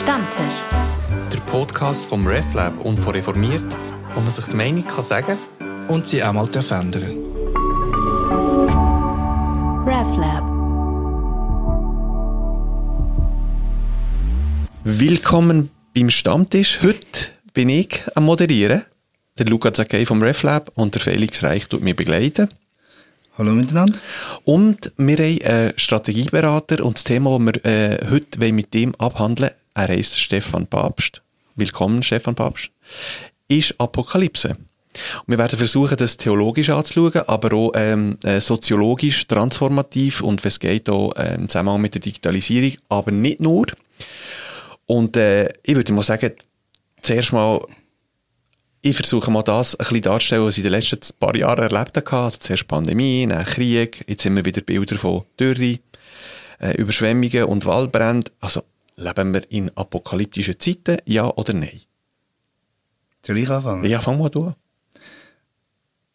[0.00, 0.64] Stammtisch.
[1.30, 3.76] Der Podcast vom RefLab und von Reformiert,
[4.14, 5.36] wo man sich die Meinung kann sagen
[5.88, 7.02] und sie auch mal verändern
[9.84, 10.48] RefLab.
[14.84, 16.78] Willkommen beim Stammtisch.
[16.82, 18.86] Heute bin ich am Moderieren.
[19.38, 22.48] Der Luca Zakei vom RefLab und der Felix Reich tut mich begleiten.
[23.36, 23.98] Hallo miteinander.
[24.44, 29.50] Und wir haben einen Strategieberater und das Thema, das wir äh, heute mit ihm abhandeln
[29.80, 31.22] er heisst Stefan Papst.
[31.56, 32.70] Willkommen, Stefan Papst.
[33.48, 34.50] Ist Apokalypse.
[34.50, 40.58] Und wir werden versuchen, das theologisch anzuschauen, aber auch ähm, äh, soziologisch, transformativ und es
[40.58, 43.66] geht auch äh, im Zusammenhang mit der Digitalisierung, aber nicht nur.
[44.86, 46.32] Und äh, ich würde mal sagen,
[47.00, 47.64] zuerst mal,
[48.82, 51.96] ich versuche mal das ein bisschen darzustellen, was ich in den letzten paar Jahren erlebt
[51.96, 52.24] habe.
[52.24, 55.78] Also zuerst Pandemie, dann Krieg, jetzt wir wieder Bilder von Dürre,
[56.58, 58.32] äh, Überschwemmungen und Waldbrände.
[58.40, 58.62] Also
[59.00, 61.80] Leben wir in apokalyptischen Zeiten, ja oder nein?
[63.26, 63.84] Soll ich anfangen?
[63.84, 64.54] Ja, fang mal du an.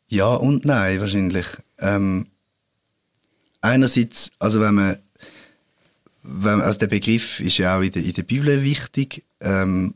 [0.08, 1.47] Ja und nein, wahrscheinlich.
[1.80, 2.27] Ähm,
[3.61, 4.97] einerseits, also wenn man,
[6.22, 9.95] wenn, also der Begriff ist ja auch in der, in der Bibel wichtig ähm,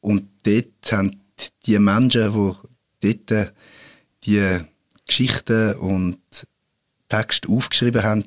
[0.00, 1.20] und dort haben
[1.64, 2.56] die Menschen,
[3.02, 3.52] die dort
[4.24, 4.58] die
[5.06, 6.46] Geschichten und
[7.08, 8.24] Texte aufgeschrieben haben,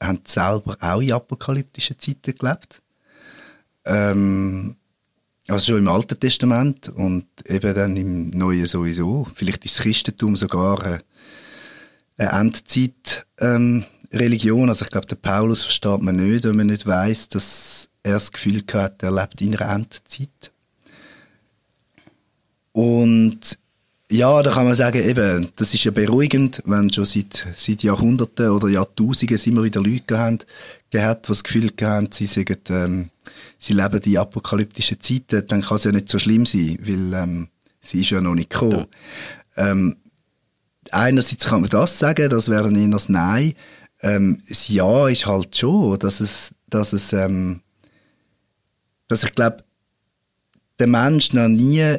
[0.00, 2.82] haben selber auch in apokalyptischen Zeiten gelebt.
[3.86, 4.76] Ähm,
[5.48, 9.26] also schon im Alten Testament und eben dann im Neuen sowieso.
[9.34, 11.02] Vielleicht ist das Christentum sogar eine,
[12.18, 14.62] Endzeit-Religion.
[14.62, 18.14] Ähm, also ich glaube, der Paulus versteht man nicht, wenn man nicht weiß, dass er
[18.14, 20.50] das Gefühl hat, er lebt in einer Endzeit.
[22.72, 23.58] Und
[24.10, 28.50] ja, da kann man sagen, eben, das ist ja beruhigend, wenn schon seit, seit Jahrhunderten
[28.50, 30.38] oder Jahrtausenden immer wieder Leute haben,
[30.90, 33.10] gehabt, die das Gefühl haben, sie sagen, ähm,
[33.58, 37.48] sie leben die apokalyptischen Zeiten, dann kann es ja nicht so schlimm sein, weil ähm,
[37.80, 38.86] sie ist ja noch nicht gekommen.
[39.56, 39.96] Ähm,
[40.90, 43.54] einerseits kann man das sagen, das wäre eher das Nein.
[44.02, 47.60] Ähm, das Ja ist halt schon, dass es, dass es, ähm,
[49.08, 49.64] dass ich glaube,
[50.78, 51.96] der Mensch noch nie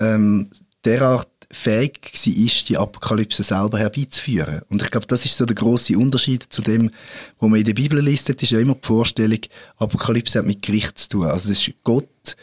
[0.00, 0.50] ähm,
[0.84, 4.62] derart fähig war, die Apokalypse selber herbeizuführen.
[4.68, 6.90] Und ich glaube, das ist so der große Unterschied zu dem,
[7.38, 8.28] was man in der Bibel liest.
[8.28, 9.38] Das ist ja immer die Vorstellung,
[9.76, 11.26] Apokalypse hat mit Gericht zu tun.
[11.26, 12.36] Also es ist Gott,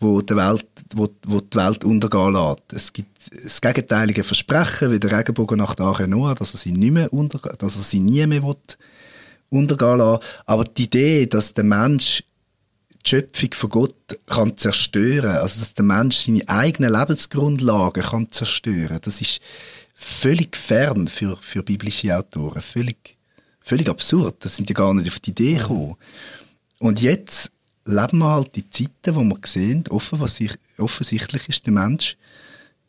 [0.00, 2.72] wo die Welt, wo, wo die Welt untergehen lässt.
[2.72, 6.92] Es gibt das gegenteilige Versprechen, wie der Regenbogen nach der Noah, dass er sie nicht
[6.92, 8.42] mehr untergehen, dass er sie nie mehr
[9.50, 10.22] untergehen lassen.
[10.46, 12.24] Aber die Idee, dass der Mensch
[13.04, 18.98] die Schöpfung von Gott kann zerstören, also dass der Mensch seine eigenen Lebensgrundlagen kann zerstören,
[19.02, 19.40] das ist
[19.94, 23.16] völlig fern für, für biblische Autoren, völlig,
[23.60, 24.36] völlig absurd.
[24.44, 25.96] Das sind ja gar nicht auf die Idee gekommen.
[26.78, 27.52] Und jetzt
[27.84, 32.16] leben wir halt die Zeiten, wo wir sehen, offensichtlich ist der Mensch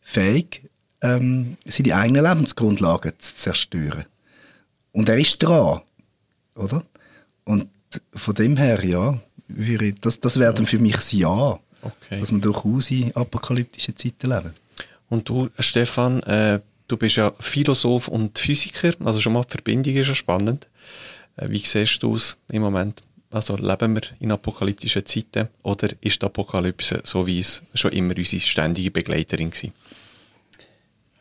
[0.01, 0.63] fähig,
[1.01, 4.05] ähm, seine eigenen Lebensgrundlagen zu zerstören.
[4.91, 5.81] Und er ist dran,
[6.55, 6.83] oder?
[7.43, 7.67] Und
[8.13, 11.59] von dem her, ja, würde ich, das, das wäre dann für mich das Ja.
[11.81, 12.19] Okay.
[12.19, 14.53] Dass wir durchaus in apokalyptischen Zeiten leben.
[15.07, 19.93] Und du, Stefan, äh, du bist ja Philosoph und Physiker, also schon mal die Verbindung
[19.93, 20.67] ist ja spannend.
[21.37, 23.03] Äh, wie siehst du es im Moment?
[23.29, 28.17] Also leben wir in apokalyptischen Zeiten oder ist die Apokalypse so wie es schon immer
[28.17, 29.71] unsere ständige Begleiterin war?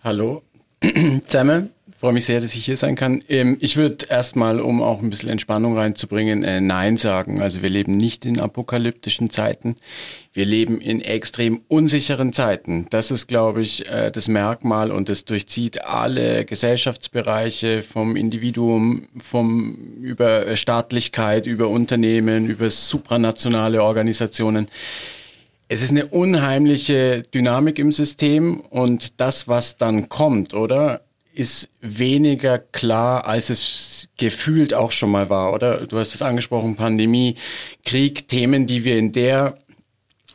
[0.04, 0.42] Hallo
[1.26, 3.21] zusammen freue mich sehr, dass ich hier sein kann.
[3.28, 7.41] Ähm, ich würde erstmal, um auch ein bisschen Entspannung reinzubringen, äh, Nein sagen.
[7.41, 9.77] Also wir leben nicht in apokalyptischen Zeiten.
[10.33, 12.88] Wir leben in extrem unsicheren Zeiten.
[12.91, 19.77] Das ist, glaube ich, äh, das Merkmal und das durchzieht alle Gesellschaftsbereiche vom Individuum, vom
[20.03, 24.69] über Staatlichkeit, über Unternehmen, über supranationale Organisationen.
[25.69, 31.00] Es ist eine unheimliche Dynamik im System und das, was dann kommt, oder?
[31.34, 35.87] Ist weniger klar, als es gefühlt auch schon mal war, oder?
[35.87, 37.34] Du hast es angesprochen, Pandemie,
[37.84, 39.59] Krieg, Themen, die wir in der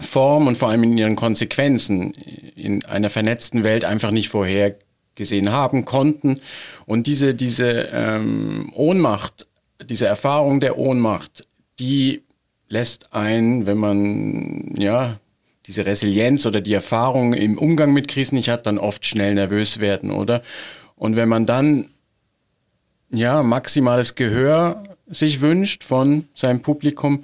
[0.01, 5.85] Form und vor allem in ihren Konsequenzen in einer vernetzten Welt einfach nicht vorhergesehen haben
[5.85, 6.39] konnten.
[6.85, 9.47] Und diese, diese ähm, Ohnmacht,
[9.83, 11.47] diese Erfahrung der Ohnmacht,
[11.79, 12.23] die
[12.67, 15.19] lässt ein, wenn man ja
[15.65, 19.79] diese Resilienz oder die Erfahrung im Umgang mit Krisen nicht hat, dann oft schnell nervös
[19.79, 20.43] werden, oder?
[20.99, 21.89] Und wenn man dann
[23.09, 27.23] ja maximales Gehör sich wünscht von seinem Publikum,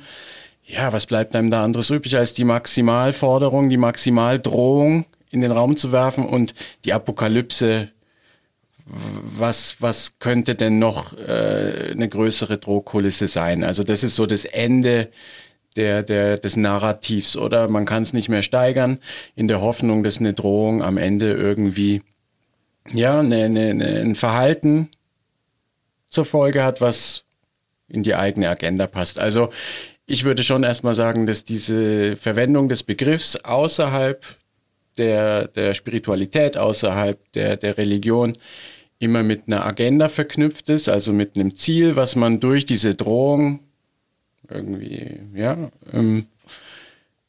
[0.64, 5.78] ja, was bleibt einem da anderes übrig, als die Maximalforderung, die Maximaldrohung in den Raum
[5.78, 6.56] zu werfen und
[6.86, 7.90] die Apokalypse,
[8.88, 13.64] was, was könnte denn noch äh, eine größere Drohkulisse sein?
[13.64, 15.10] Also das ist so das Ende
[15.76, 17.68] der, der, des Narrativs, oder?
[17.68, 19.00] Man kann es nicht mehr steigern,
[19.36, 22.02] in der Hoffnung, dass eine Drohung am Ende irgendwie,
[22.94, 24.90] ja, eine, eine, eine, ein Verhalten
[26.08, 27.24] zur Folge hat, was
[27.88, 29.20] in die eigene Agenda passt.
[29.20, 29.50] Also
[30.06, 34.24] ich würde schon erstmal sagen, dass diese Verwendung des Begriffs außerhalb
[34.98, 38.34] der, der Spiritualität, außerhalb der, der Religion
[39.00, 43.60] immer mit einer Agenda verknüpft ist, also mit einem Ziel, was man durch diese Drohung
[44.50, 45.58] irgendwie, ja,
[45.92, 46.28] ähm,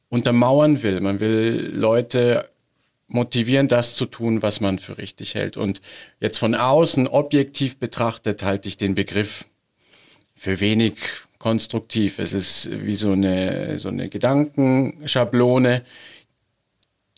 [0.09, 1.01] untermauern will.
[1.01, 2.49] Man will Leute
[3.09, 5.57] motivieren, das zu tun, was man für richtig hält.
[5.57, 5.81] Und
[6.21, 9.45] jetzt von außen objektiv betrachtet halte ich den Begriff
[10.35, 10.95] für wenig
[11.39, 12.19] konstruktiv.
[12.19, 15.85] Es ist wie so eine, so eine Gedankenschablone,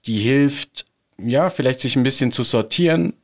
[0.06, 0.86] die hilft,
[1.18, 3.14] ja, vielleicht sich ein bisschen zu sortieren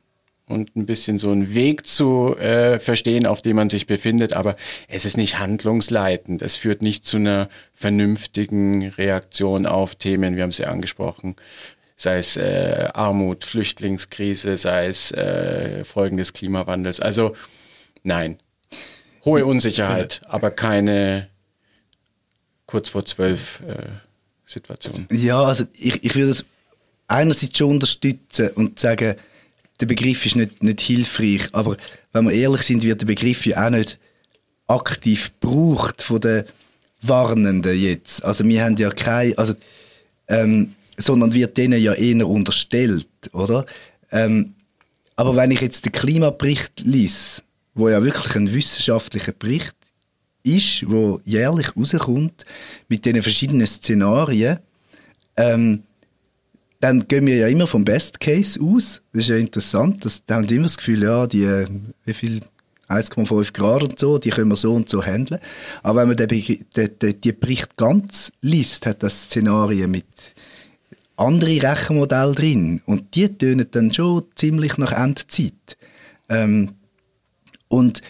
[0.47, 4.55] und ein bisschen so einen Weg zu äh, verstehen, auf dem man sich befindet, aber
[4.87, 6.41] es ist nicht handlungsleitend.
[6.41, 11.35] Es führt nicht zu einer vernünftigen Reaktion auf Themen, wir haben es ja angesprochen,
[11.95, 16.99] sei es äh, Armut, Flüchtlingskrise, sei es äh, Folgen des Klimawandels.
[16.99, 17.35] Also
[18.03, 18.39] nein,
[19.23, 21.29] hohe Unsicherheit, aber keine
[22.65, 23.87] kurz vor zwölf äh,
[24.45, 25.07] Situation.
[25.11, 26.45] Ja, also ich, ich würde es
[27.07, 29.15] einerseits schon unterstützen und sagen,
[29.79, 31.77] der Begriff ist nicht, nicht hilfreich, aber
[32.13, 33.99] wenn wir ehrlich sind, wird der Begriff ja auch nicht
[34.67, 36.45] aktiv gebraucht von den
[37.01, 38.23] Warnenden jetzt.
[38.23, 39.53] Also wir haben ja keine, also,
[40.27, 43.65] ähm, sondern wird denen ja eher unterstellt, oder?
[44.11, 44.55] Ähm,
[45.15, 47.41] aber wenn ich jetzt den Klimabericht lese,
[47.73, 49.75] wo ja wirklich ein wissenschaftlicher Bericht
[50.43, 52.45] ist, wo jährlich rauskommt,
[52.87, 54.59] mit den verschiedenen Szenarien,
[55.37, 55.83] ähm,
[56.79, 59.01] dann gehen wir ja immer vom Best Case aus.
[59.13, 60.05] Das ist ja interessant.
[60.05, 61.67] Das, da haben immer das Gefühl, ja, die, äh,
[62.03, 62.41] wie viel
[62.87, 65.39] 1,5 Grad und so, die können wir so und so handeln.
[65.81, 70.05] Aber wenn man den, den, den, die Bericht ganz liest, hat das Szenario mit
[71.17, 75.77] andere Rechenmodelle drin und die tönen dann schon ziemlich nach Endzeit.
[76.29, 76.75] Ähm,
[77.67, 78.01] und,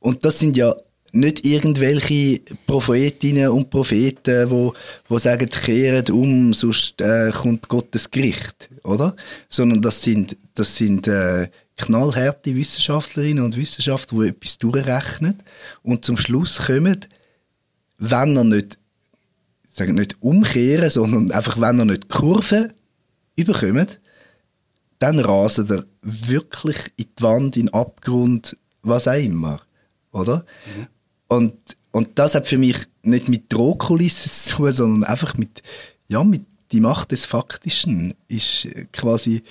[0.00, 0.74] und das sind ja
[1.12, 4.74] nicht irgendwelche Prophetinnen und Propheten, wo,
[5.08, 9.16] wo sagen, kehret um, sonst äh, kommt Gottes Gericht, oder?
[9.48, 15.42] Sondern das sind, das sind äh, knallharte Wissenschaftlerinnen und Wissenschaftler, die etwas durchrechnen
[15.82, 17.00] und zum Schluss kommen,
[17.98, 18.78] wenn er nicht,
[19.76, 22.70] sagen nicht umkehren, sondern einfach, wenn er nicht die Kurve
[23.36, 24.00] überkommt,
[24.98, 29.60] dann rasen er wirklich in die Wand, in den Abgrund, was auch immer,
[30.12, 30.46] oder?
[30.66, 30.86] Mhm.
[31.28, 31.54] Und,
[31.90, 35.62] und das hat für mich nicht mit Drohkulissen zu tun, sondern einfach mit,
[36.08, 39.42] ja, mit die Macht des Faktischen ist quasi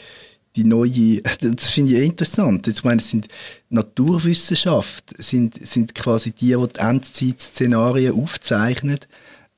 [0.56, 2.68] die neue, das finde ich interessant.
[2.68, 3.28] Ich meine, es sind
[3.70, 9.00] Naturwissenschaft, sind, sind quasi die, die die Endzeit-Szenarien aufzeichnen.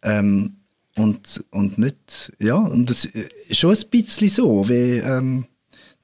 [0.07, 0.54] Ähm,
[0.95, 5.45] und, und nicht, ja, und das ist schon ein bisschen so, wie ähm,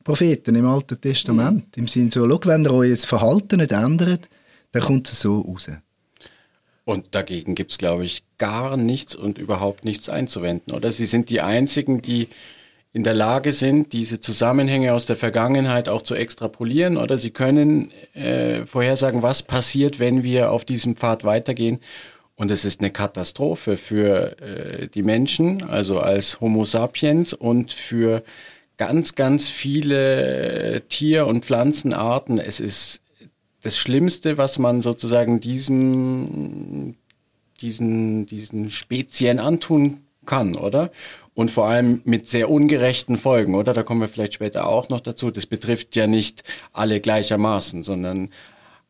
[0.03, 1.75] Propheten im Alten Testament.
[1.75, 1.83] Mhm.
[1.83, 4.29] Im Sinne so, schau, wenn ihr euer Verhalten nicht ändert,
[4.71, 5.69] dann kommt es so raus.
[6.85, 10.91] Und dagegen gibt's glaube ich, gar nichts und überhaupt nichts einzuwenden, oder?
[10.91, 12.27] Sie sind die Einzigen, die
[12.91, 17.91] in der Lage sind, diese Zusammenhänge aus der Vergangenheit auch zu extrapolieren, oder sie können
[18.13, 21.79] äh, vorhersagen, was passiert, wenn wir auf diesem Pfad weitergehen.
[22.35, 28.23] Und es ist eine Katastrophe für äh, die Menschen, also als Homo sapiens und für
[28.77, 32.39] ganz, ganz viele Tier- und Pflanzenarten.
[32.39, 33.01] Es ist
[33.61, 36.95] das Schlimmste, was man sozusagen diesem,
[37.61, 40.91] diesen, diesen Spezien antun kann, oder?
[41.33, 43.73] Und vor allem mit sehr ungerechten Folgen, oder?
[43.73, 45.31] Da kommen wir vielleicht später auch noch dazu.
[45.31, 48.29] Das betrifft ja nicht alle gleichermaßen, sondern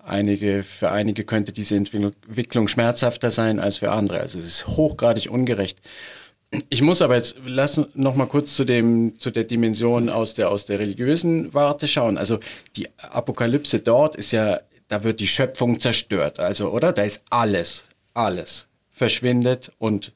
[0.05, 4.19] einige, für einige könnte diese Entwicklung schmerzhafter sein als für andere.
[4.19, 5.79] Also es ist hochgradig ungerecht.
[6.69, 10.51] Ich muss aber jetzt lassen noch mal kurz zu dem zu der Dimension aus der
[10.51, 12.17] aus der religiösen Warte schauen.
[12.17, 12.39] Also
[12.75, 16.39] die Apokalypse dort ist ja, da wird die Schöpfung zerstört.
[16.39, 20.11] Also oder da ist alles, alles verschwindet und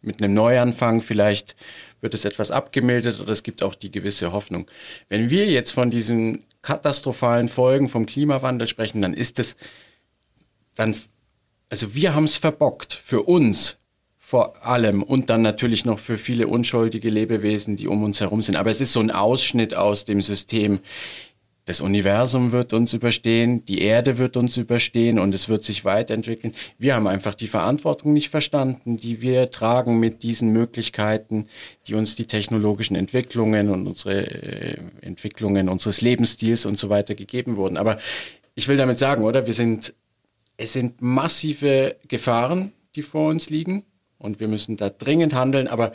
[0.00, 1.56] mit einem Neuanfang vielleicht
[2.00, 4.70] wird es etwas abgemildert oder es gibt auch die gewisse Hoffnung.
[5.08, 9.56] Wenn wir jetzt von diesen katastrophalen Folgen vom Klimawandel sprechen, dann ist es
[10.74, 10.94] dann
[11.70, 13.78] also wir haben es verbockt für uns
[14.18, 18.56] vor allem und dann natürlich noch für viele unschuldige Lebewesen, die um uns herum sind.
[18.56, 20.80] Aber es ist so ein Ausschnitt aus dem System.
[21.66, 26.54] Das Universum wird uns überstehen, die Erde wird uns überstehen und es wird sich weiterentwickeln.
[26.78, 31.48] Wir haben einfach die Verantwortung nicht verstanden, die wir tragen mit diesen Möglichkeiten,
[31.86, 37.56] die uns die technologischen Entwicklungen und unsere äh, Entwicklungen unseres Lebensstils und so weiter gegeben
[37.56, 37.76] wurden.
[37.76, 37.98] Aber
[38.54, 39.46] ich will damit sagen, oder?
[39.46, 39.94] Wir sind,
[40.56, 43.84] es sind massive Gefahren, die vor uns liegen
[44.18, 45.92] und wir müssen da dringend handeln, aber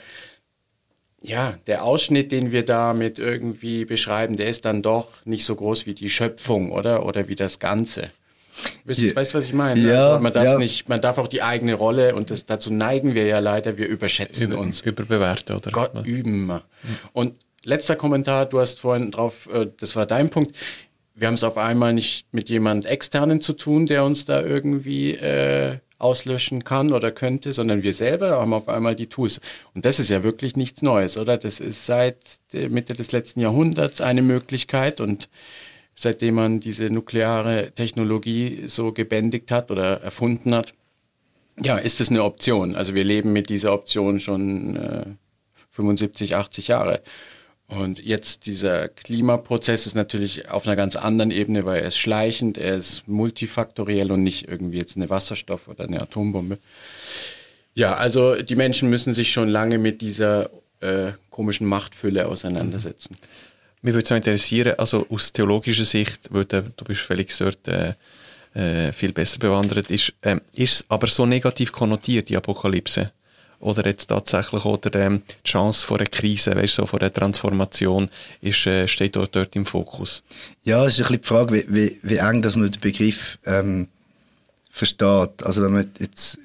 [1.28, 5.86] ja, der Ausschnitt, den wir damit irgendwie beschreiben, der ist dann doch nicht so groß
[5.86, 7.06] wie die Schöpfung, oder?
[7.06, 8.12] Oder wie das Ganze.
[8.86, 9.80] Weißt du, weißt, was ich meine?
[9.82, 10.58] Ja, also man darf ja.
[10.58, 13.88] nicht, man darf auch die eigene Rolle und das, dazu neigen wir ja leider, wir
[13.88, 14.82] überschätzen Über, uns.
[14.82, 15.72] Überbewerten, oder?
[15.72, 16.64] Gott üben wir.
[17.12, 20.56] Und letzter Kommentar, du hast vorhin drauf, äh, das war dein Punkt.
[21.16, 25.12] Wir haben es auf einmal nicht mit jemand externen zu tun, der uns da irgendwie
[25.16, 29.40] äh, auslöschen kann oder könnte, sondern wir selber haben auf einmal die Tools.
[29.74, 31.38] Und das ist ja wirklich nichts Neues, oder?
[31.38, 32.18] Das ist seit
[32.54, 35.30] der Mitte des letzten Jahrhunderts eine Möglichkeit und
[35.96, 40.74] seitdem man diese nukleare Technologie so gebändigt hat oder erfunden hat,
[41.62, 42.76] ja, ist es eine Option.
[42.76, 45.06] Also wir leben mit dieser Option schon äh,
[45.72, 47.02] 75, 80 Jahre.
[47.68, 52.58] Und jetzt dieser Klimaprozess ist natürlich auf einer ganz anderen Ebene, weil er ist schleichend,
[52.60, 56.60] er ist multifaktoriell und nicht irgendwie jetzt eine Wasserstoff- oder eine Atombombe.
[57.74, 63.18] Ja, also die Menschen müssen sich schon lange mit dieser äh, komischen Machtfülle auseinandersetzen.
[63.82, 67.94] Mich würde es noch interessieren, also aus theologischer Sicht, weil du, bist Felix dort äh,
[68.54, 73.12] äh, viel besser bewandert, ist, ähm, ist aber so negativ konnotiert, die Apokalypse?
[73.66, 78.12] Oder jetzt tatsächlich oder ähm, die Chance vor einer Krise, weißt so vor einer Transformation,
[78.40, 80.22] ist, äh, steht dort, dort im Fokus?
[80.64, 83.40] Ja, es ist ein bisschen die Frage, wie, wie, wie eng dass man den Begriff
[83.44, 83.88] ähm,
[84.70, 85.42] versteht.
[85.42, 86.38] Also wenn man jetzt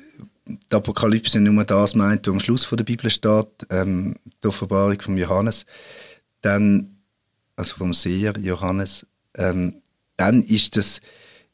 [0.47, 4.99] die Apokalypse nur das meint, was am Schluss von der Bibel steht, ähm, die Offenbarung
[4.99, 5.67] von Johannes,
[6.41, 6.97] dann,
[7.55, 9.83] also vom Seher Johannes, ähm,
[10.17, 11.03] dann ist das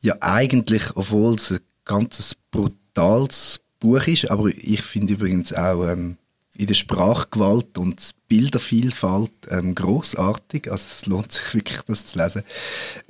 [0.01, 6.17] ja eigentlich, obwohl es ein ganzes brutales Buch ist, aber ich finde übrigens auch ähm,
[6.55, 10.71] in der Sprachgewalt und Bildervielfalt ähm, großartig.
[10.71, 12.43] Also es lohnt sich wirklich, das zu lesen.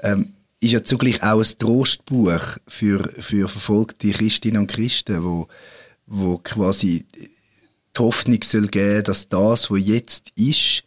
[0.01, 5.49] Ähm, ist ja zugleich auch ein Trostbuch für, für verfolgte Christinnen und Christen, wo,
[6.07, 7.31] wo quasi die
[7.99, 10.83] Hoffnung soll geben, dass das, was jetzt ist,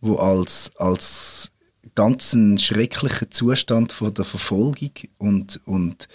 [0.00, 1.52] wo als, als
[1.94, 6.08] ganz ein schrecklicher Zustand von der Verfolgung und, und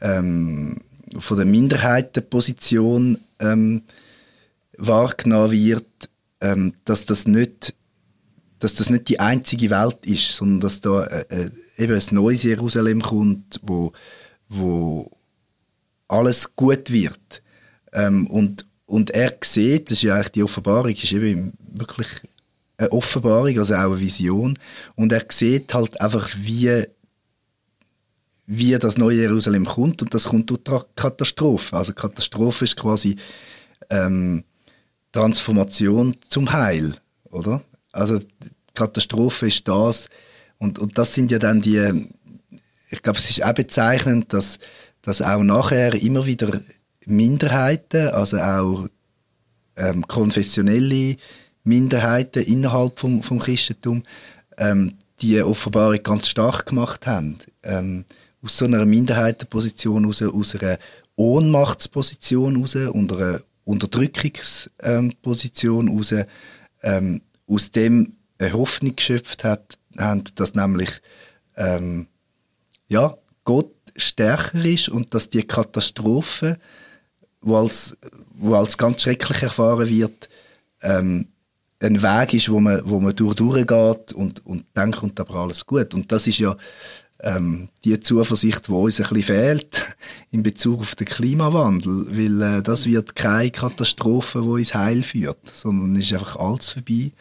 [0.00, 0.76] ähm,
[1.18, 3.82] von der Minderheitenposition ähm,
[4.76, 5.86] wahrgenommen wird,
[6.40, 7.74] ähm, dass das nicht
[8.58, 12.42] dass das nicht die einzige Welt ist, sondern dass da äh, äh, eben ein neues
[12.42, 13.92] Jerusalem kommt, wo,
[14.48, 15.10] wo
[16.08, 17.42] alles gut wird.
[17.92, 22.08] Ähm, und, und er sieht, das ist ja eigentlich die Offenbarung, ist eben wirklich
[22.78, 24.58] eine Offenbarung, also auch eine Vision.
[24.94, 26.84] Und er sieht halt einfach, wie,
[28.46, 31.76] wie das neue Jerusalem kommt und das kommt durch Katastrophe.
[31.76, 33.16] Also Katastrophe ist quasi
[33.90, 34.44] ähm,
[35.12, 37.62] Transformation zum Heil, oder?
[37.92, 38.20] Also
[38.74, 40.08] Katastrophe ist das
[40.58, 42.08] und, und das sind ja dann die,
[42.90, 44.58] ich glaube, es ist auch bezeichnend, dass,
[45.02, 46.60] dass auch nachher immer wieder
[47.04, 48.88] Minderheiten, also auch
[49.76, 51.16] ähm, konfessionelle
[51.64, 54.04] Minderheiten innerhalb vom, vom Christentum,
[54.56, 57.38] ähm, die Offenbarung ganz stark gemacht haben.
[57.62, 58.04] Ähm,
[58.46, 60.78] aus so einer Minderheitenposition, aus, aus einer
[61.16, 66.14] Ohnmachtsposition raus, unter einer Unterdrückungsposition raus,
[66.82, 71.00] ähm, aus dem eine Hoffnung geschöpft hat, haben, dass nämlich
[71.56, 72.06] ähm,
[72.86, 76.58] ja, Gott stärker ist und dass die Katastrophe,
[77.40, 77.96] wo als,
[78.34, 80.28] wo als ganz schrecklich erfahren wird,
[80.82, 81.26] ähm,
[81.80, 85.66] ein Weg ist, wo man, wo man durch, durchgeht und, und dann kommt aber alles
[85.66, 85.92] gut.
[85.94, 86.56] Und das ist ja
[87.22, 89.96] ähm, die Zuversicht, die uns ein bisschen fehlt
[90.30, 95.54] in Bezug auf den Klimawandel, weil äh, das wird keine Katastrophe, die ins Heil führt,
[95.54, 97.12] sondern ist einfach alles vorbei.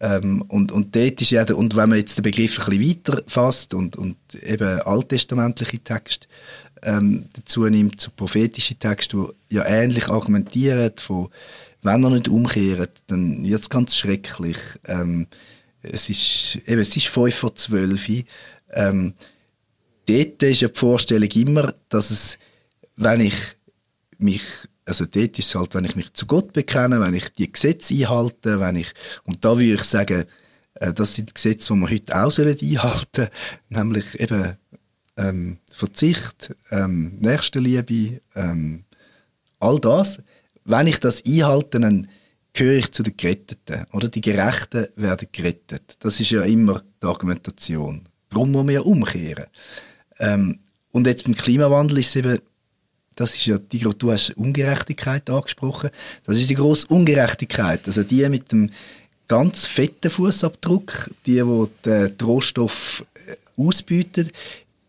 [0.00, 3.22] Ähm, und, und dort ist ja, und wenn man jetzt den Begriff ein bisschen weiter
[3.26, 6.26] fasst und, und eben alttestamentliche Texte
[6.82, 11.28] ähm, dazu nimmt, so prophetische Texte, die ja ähnlich argumentieren, von
[11.82, 14.56] wenn er nicht umkehrt, dann wird es ganz schrecklich.
[14.86, 15.26] Ähm,
[15.82, 18.24] es ist, eben, es ist 5 vor 12
[18.72, 19.14] ähm,
[20.06, 22.38] Dort ist ja die Vorstellung immer, dass es,
[22.96, 23.34] wenn ich
[24.18, 24.42] mich,
[24.84, 27.94] also dort ist es halt, wenn ich mich zu Gott bekenne, wenn ich die Gesetze
[27.94, 28.92] einhalte, wenn ich,
[29.24, 30.24] und da würde ich sagen,
[30.74, 33.28] äh, das sind Gesetze, die wir heute auch sollen einhalten
[33.68, 34.56] nämlich eben
[35.16, 38.84] ähm, Verzicht, ähm, Nächstenliebe, ähm,
[39.60, 40.20] all das.
[40.64, 42.08] Wenn ich das einhalte, dann
[42.52, 43.86] gehöre ich zu den Geretteten.
[43.92, 45.96] Oder die Gerechten werden gerettet.
[46.00, 48.08] Das ist ja immer die Argumentation.
[48.30, 49.46] Darum muss man ja umkehren.
[50.18, 50.58] Ähm,
[50.92, 52.38] und jetzt beim Klimawandel ist es eben,
[53.16, 55.90] das ist ja, die, du hast Ungerechtigkeit angesprochen,
[56.24, 57.86] das ist die grosse Ungerechtigkeit.
[57.86, 58.70] Also die mit dem
[59.28, 63.04] ganz fetten Fußabdruck, die, die den Rohstoff
[63.56, 64.30] ausbieten,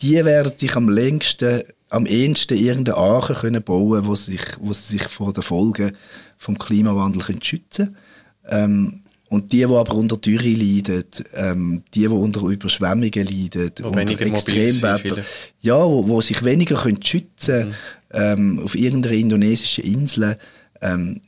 [0.01, 4.97] die werden sich am längsten am ehesten irgendeine Arche können bauen wo sich, wo sie
[4.97, 5.95] sich vor den Folgen
[6.37, 7.95] vom Klimawandel können schützen
[8.43, 8.63] können.
[8.63, 11.03] Ähm, und die, die aber unter Dürre leiden,
[11.33, 15.23] ähm, die, die unter Überschwemmungen leiden, Wo unter Extremwetter,
[15.61, 17.73] ja, wo, wo sich weniger können schützen Mhm.
[18.11, 20.37] ähm, auf irgendeiner indonesischen Insel,
[20.81, 21.21] ähm,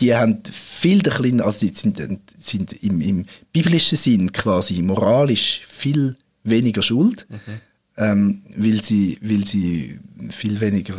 [0.00, 2.02] die haben viel der kleinen, also die sind,
[2.36, 7.26] sind im, im biblischen Sinn quasi moralisch viel weniger schuld,
[7.96, 9.98] ähm, weil, sie, weil sie
[10.30, 10.94] viel weniger,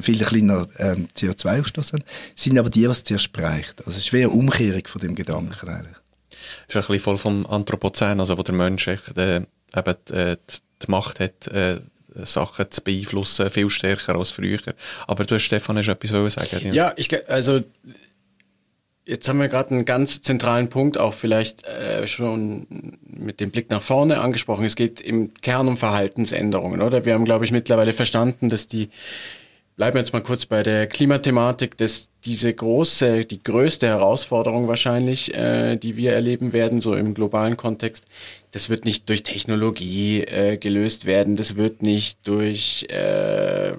[0.00, 3.78] viel kleiner ähm, CO2-Ausstoß haben, sind aber die, was zuerst bereicht.
[3.86, 5.96] Also es ist wie eine Umkehrung von dem Gedanken eigentlich.
[6.68, 9.36] ist ein bisschen voll vom Anthropozän, also wo der Mensch echt, äh,
[9.76, 10.56] eben die, äh, die
[10.86, 11.80] die Macht hat, äh,
[12.24, 14.58] Sachen zu beeinflussen, viel stärker als früher.
[15.06, 16.74] Aber du hast, Stefan, hast etwas sagen?
[16.74, 17.62] Ja, ich, also
[19.04, 23.70] jetzt haben wir gerade einen ganz zentralen Punkt auch vielleicht äh, schon mit dem Blick
[23.70, 24.64] nach vorne angesprochen.
[24.64, 27.04] Es geht im Kern um Verhaltensänderungen, oder?
[27.04, 28.90] Wir haben, glaube ich, mittlerweile verstanden, dass die,
[29.76, 35.34] bleiben wir jetzt mal kurz bei der Klimathematik, dass diese große, die größte Herausforderung wahrscheinlich,
[35.34, 38.04] äh, die wir erleben werden, so im globalen Kontext,
[38.52, 43.72] das wird nicht durch Technologie äh, gelöst werden, das wird nicht durch äh,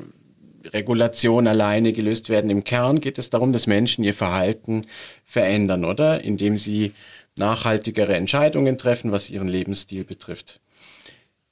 [0.73, 2.49] Regulation alleine gelöst werden.
[2.49, 4.83] Im Kern geht es darum, dass Menschen ihr Verhalten
[5.23, 6.23] verändern, oder?
[6.23, 6.93] Indem sie
[7.37, 10.59] nachhaltigere Entscheidungen treffen, was ihren Lebensstil betrifft.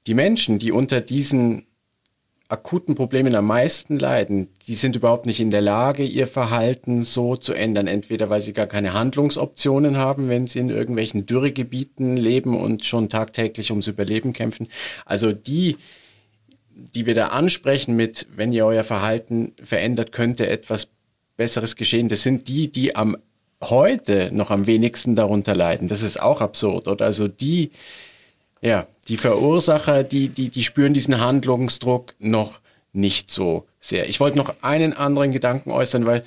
[0.07, 1.67] Die Menschen, die unter diesen
[2.51, 7.37] akuten Problemen am meisten leiden, die sind überhaupt nicht in der Lage, ihr Verhalten so
[7.37, 7.87] zu ändern.
[7.87, 13.07] Entweder weil sie gar keine Handlungsoptionen haben, wenn sie in irgendwelchen Dürregebieten leben und schon
[13.07, 14.67] tagtäglich ums Überleben kämpfen.
[15.05, 15.77] Also die,
[16.91, 20.89] die wir da ansprechen mit, wenn ihr euer Verhalten verändert, könnte etwas
[21.37, 22.09] Besseres geschehen.
[22.09, 23.17] Das sind die, die am
[23.61, 25.87] heute noch am wenigsten darunter leiden.
[25.87, 27.05] Das ist auch absurd, oder?
[27.05, 27.71] Also die,
[28.61, 32.59] ja, die Verursacher, die, die, die spüren diesen Handlungsdruck noch
[32.93, 34.09] nicht so sehr.
[34.09, 36.23] Ich wollte noch einen anderen Gedanken äußern, weil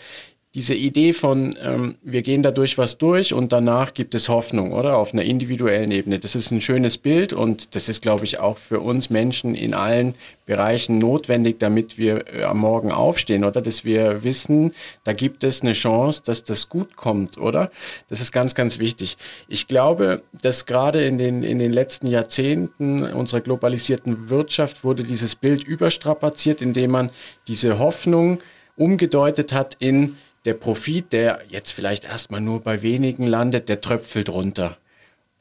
[0.55, 4.73] diese Idee von, ähm, wir gehen da durch was durch und danach gibt es Hoffnung,
[4.73, 4.99] oder?
[4.99, 6.21] Auf einer individuellen Ebene.
[6.21, 9.75] Das ist ein schönes Bild und das ist, glaube ich, auch für uns Menschen in
[9.75, 10.15] allen
[10.47, 13.61] Bereichen notwendig, damit wir äh, am Morgen aufstehen, oder?
[13.63, 17.73] Dass wir wissen, da gibt es eine Chance, dass das gut kommt, oder?
[18.09, 19.17] Das ist ganz, ganz wichtig.
[19.49, 25.35] Ich glaube, dass gerade in den, in den letzten Jahrzehnten unserer globalisierten Wirtschaft wurde dieses
[25.35, 27.11] Bild überstrapaziert, indem man
[27.49, 28.39] diese Hoffnung
[28.77, 34.29] umgedeutet hat in der Profit, der jetzt vielleicht erstmal nur bei wenigen landet, der tröpfelt
[34.29, 34.77] runter.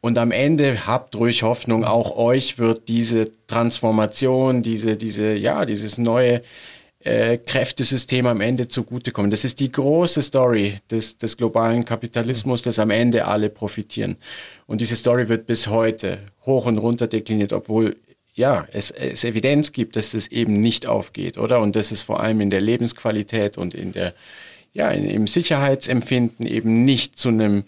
[0.01, 5.97] Und am Ende habt ruhig Hoffnung, auch euch wird diese Transformation, diese, diese, ja, dieses
[5.97, 6.41] neue
[6.99, 9.31] äh, Kräftesystem am Ende zugutekommen.
[9.31, 14.17] Das ist die große Story des, des globalen Kapitalismus, dass am Ende alle profitieren.
[14.67, 17.95] Und diese Story wird bis heute hoch und runter dekliniert, obwohl
[18.35, 21.61] ja, es, es Evidenz gibt, dass das eben nicht aufgeht, oder?
[21.61, 24.13] Und dass es vor allem in der Lebensqualität und in der,
[24.73, 27.63] ja, im Sicherheitsempfinden eben nicht zu einem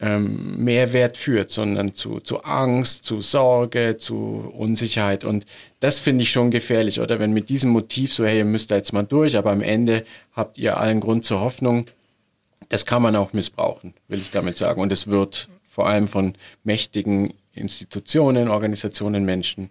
[0.00, 5.24] ähm, Mehrwert führt, sondern zu, zu Angst, zu Sorge, zu Unsicherheit.
[5.24, 5.46] Und
[5.78, 7.20] das finde ich schon gefährlich, oder?
[7.20, 10.04] Wenn mit diesem Motiv so, hey, ihr müsst da jetzt mal durch, aber am Ende
[10.32, 11.86] habt ihr allen Grund zur Hoffnung.
[12.68, 14.80] Das kann man auch missbrauchen, will ich damit sagen.
[14.80, 19.70] Und es wird vor allem von mächtigen Institutionen, Organisationen, Menschen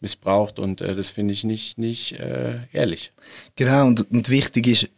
[0.00, 3.12] missbraucht und äh, das finde ich nicht, nicht äh, ehrlich.
[3.56, 4.88] Genau, und, und wichtig ist,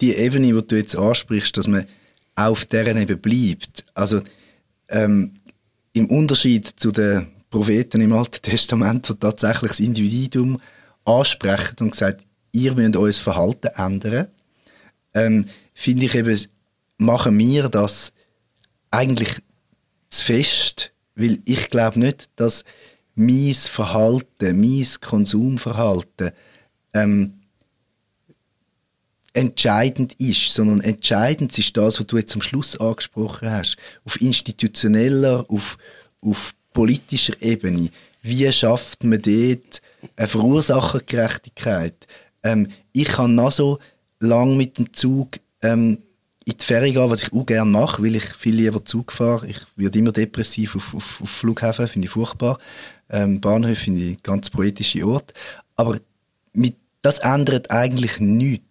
[0.00, 1.86] die Ebene, die du jetzt ansprichst, dass man
[2.34, 3.84] auf deren eben bleibt.
[3.94, 4.22] Also
[4.88, 5.34] ähm,
[5.92, 10.60] im Unterschied zu den Propheten im Alten Testament, die tatsächlich das Individuum
[11.04, 14.28] ansprechen und gesagt, ihr müsst euer Verhalten ändern,
[15.14, 16.38] ähm, finde ich eben,
[16.98, 18.12] machen wir das
[18.90, 19.40] eigentlich
[20.10, 22.64] zu fest, weil ich glaube nicht, dass
[23.14, 26.30] mein Verhalten, mein Konsumverhalten
[26.94, 27.37] ähm,
[29.32, 33.76] entscheidend ist, sondern entscheidend ist das, was du jetzt am Schluss angesprochen hast.
[34.04, 35.78] Auf institutioneller, auf,
[36.20, 37.90] auf politischer Ebene.
[38.22, 39.80] Wie schafft man dort
[40.16, 42.06] eine Verursachergerechtigkeit?
[42.42, 43.78] Ähm, ich kann noch so
[44.20, 45.98] lang mit dem Zug ähm,
[46.44, 49.46] in die Ferien gehen, was ich auch gerne mache, weil ich viel lieber Zug fahre.
[49.46, 52.58] Ich werde immer depressiv auf, auf, auf Flughäfen, finde ich furchtbar.
[53.10, 55.34] Ähm, Bahnhöfe finde ich ganz poetische Ort.
[55.76, 55.98] Aber
[56.52, 58.64] mit, das ändert eigentlich nichts.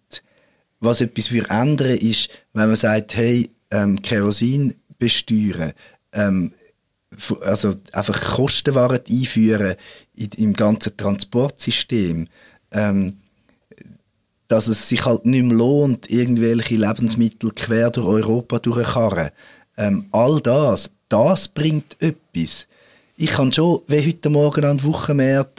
[0.80, 5.72] Was etwas würde ändern, ist, wenn man sagt, hey, ähm, Kerosin besteuern,
[6.12, 6.52] ähm,
[7.42, 9.76] also einfach Kostenwaren einführen
[10.14, 12.28] in, im ganzen Transportsystem,
[12.72, 13.18] ähm,
[14.46, 19.30] dass es sich halt nicht mehr lohnt, irgendwelche Lebensmittel quer durch Europa durchzukarren.
[19.76, 22.68] Ähm, all das, das bringt etwas.
[23.16, 24.86] ich kann schon wie heute Morgen an den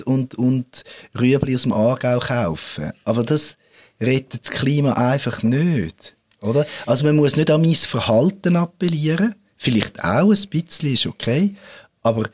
[0.05, 0.83] und, und
[1.19, 2.93] Rüebli aus dem Aargau kaufen.
[3.03, 3.57] Aber das
[3.99, 6.15] rettet das Klima einfach nicht.
[6.41, 6.65] Oder?
[6.85, 9.35] Also man muss nicht an mein Verhalten appellieren.
[9.57, 11.55] Vielleicht auch ein bisschen, ist okay.
[12.01, 12.29] Aber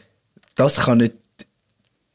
[0.56, 1.14] das kann nicht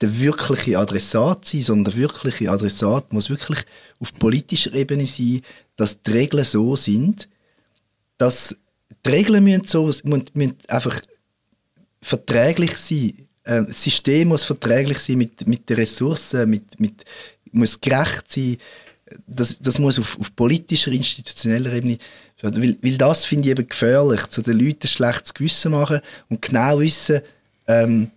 [0.01, 3.65] der wirkliche Adressat sein, sondern der wirkliche Adressat muss wirklich
[3.99, 5.43] auf politischer Ebene sein,
[5.77, 7.29] dass die Regeln so sind,
[8.17, 8.57] dass
[9.05, 11.01] die Regeln müssen, so, müssen einfach
[12.01, 13.27] verträglich sein.
[13.45, 17.05] Ähm, das System muss verträglich sein mit, mit den Ressourcen, mit, mit,
[17.53, 18.57] muss gerecht sein.
[19.27, 21.99] Das, das muss auf, auf politischer, institutioneller Ebene,
[22.43, 26.43] weil, weil das finde ich eben gefährlich, zu den Leuten ein schlechtes Gewissen machen und
[26.43, 27.21] genau wissen,
[27.67, 28.11] ähm,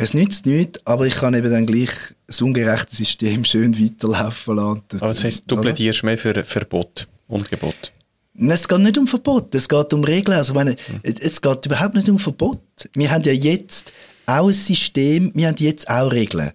[0.00, 1.90] es nützt nichts, aber ich kann eben dann gleich
[2.26, 4.82] das ungerechte System schön weiterlaufen lassen.
[5.00, 7.92] Aber das heisst, du plädierst mehr für Verbot und Gebot?
[8.40, 10.38] Es geht nicht um Verbot, es geht um Regeln.
[10.38, 11.00] Also meine, hm.
[11.02, 12.60] es geht überhaupt nicht um Verbot.
[12.94, 13.92] Wir haben ja jetzt
[14.26, 16.52] auch ein System, wir haben jetzt auch Regeln.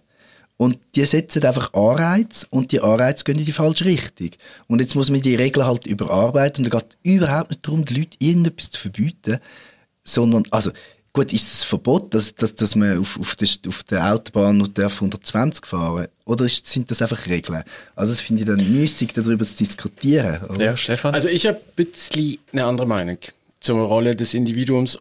[0.57, 4.29] Und die setzen einfach Anreize und die Anreize gehen in die falsche Richtung.
[4.67, 7.95] Und jetzt muss man die Regeln halt überarbeiten und es geht überhaupt nicht darum, die
[7.95, 9.39] Leute irgendetwas zu verbieten,
[10.03, 10.71] sondern, also,
[11.15, 14.69] Gut, ist es Verbot, dass, dass, dass man auf, auf, der, auf der Autobahn nur
[14.75, 17.63] 120 fahren Oder ist, sind das einfach Regeln?
[17.95, 20.43] Also das finde ich dann müßig, darüber zu diskutieren.
[20.49, 20.65] Oder?
[20.65, 21.13] Ja, Stefan?
[21.13, 23.19] Also ich habe ein bisschen eine andere Meinung
[23.59, 24.97] zur Rolle des Individuums,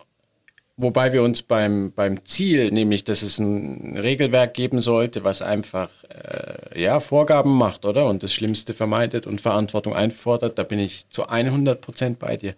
[0.83, 5.89] wobei wir uns beim, beim Ziel, nämlich dass es ein Regelwerk geben sollte, was einfach
[6.09, 8.07] äh, ja, Vorgaben macht, oder?
[8.07, 12.55] Und das Schlimmste vermeidet und Verantwortung einfordert, da bin ich zu 100 Prozent bei dir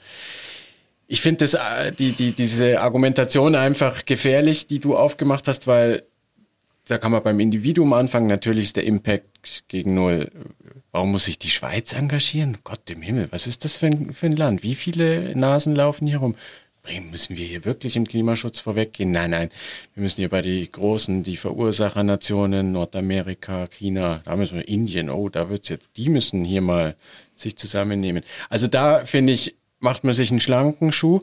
[1.06, 6.02] ich finde äh, die, die, diese Argumentation einfach gefährlich, die du aufgemacht hast, weil
[6.86, 8.26] da kann man beim Individuum anfangen.
[8.26, 10.30] Natürlich ist der Impact gegen null.
[10.92, 12.58] Warum muss sich die Schweiz engagieren?
[12.62, 14.62] Gott im Himmel, was ist das für ein, für ein Land?
[14.62, 16.36] Wie viele Nasen laufen hier rum?
[17.10, 19.10] Müssen wir hier wirklich im Klimaschutz vorweggehen?
[19.10, 19.50] Nein, nein.
[19.94, 25.30] Wir müssen hier bei die großen, die Verursachernationen, Nordamerika, China, da müssen wir Indien, oh,
[25.30, 26.94] da wird's jetzt, die müssen hier mal
[27.36, 28.22] sich zusammennehmen.
[28.50, 31.20] Also da finde ich, macht man sich einen schlanken Schuh.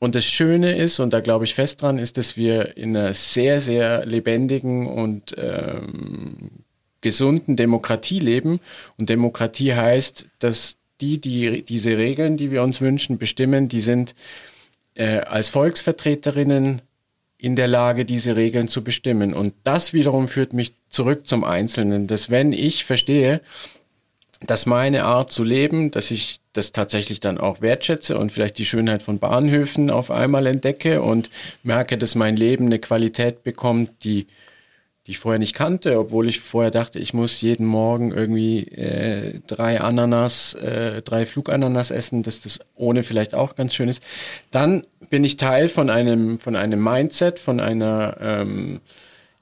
[0.00, 3.14] Und das Schöne ist, und da glaube ich fest dran, ist, dass wir in einer
[3.14, 6.50] sehr, sehr lebendigen und ähm,
[7.00, 8.58] gesunden Demokratie leben.
[8.96, 14.14] Und Demokratie heißt, dass die, die diese Regeln, die wir uns wünschen, bestimmen, die sind
[14.94, 16.82] äh, als Volksvertreterinnen
[17.38, 19.32] in der Lage, diese Regeln zu bestimmen.
[19.32, 23.40] Und das wiederum führt mich zurück zum Einzelnen, dass wenn ich verstehe,
[24.46, 28.64] dass meine Art zu leben, dass ich das tatsächlich dann auch wertschätze und vielleicht die
[28.64, 31.30] Schönheit von Bahnhöfen auf einmal entdecke und
[31.62, 34.26] merke, dass mein Leben eine Qualität bekommt, die,
[35.10, 39.40] die ich vorher nicht kannte, obwohl ich vorher dachte, ich muss jeden Morgen irgendwie äh,
[39.48, 44.04] drei Ananas, äh, drei Flugananas essen, dass das ohne vielleicht auch ganz schön ist.
[44.52, 48.80] Dann bin ich Teil von einem, von einem Mindset, von einer ähm,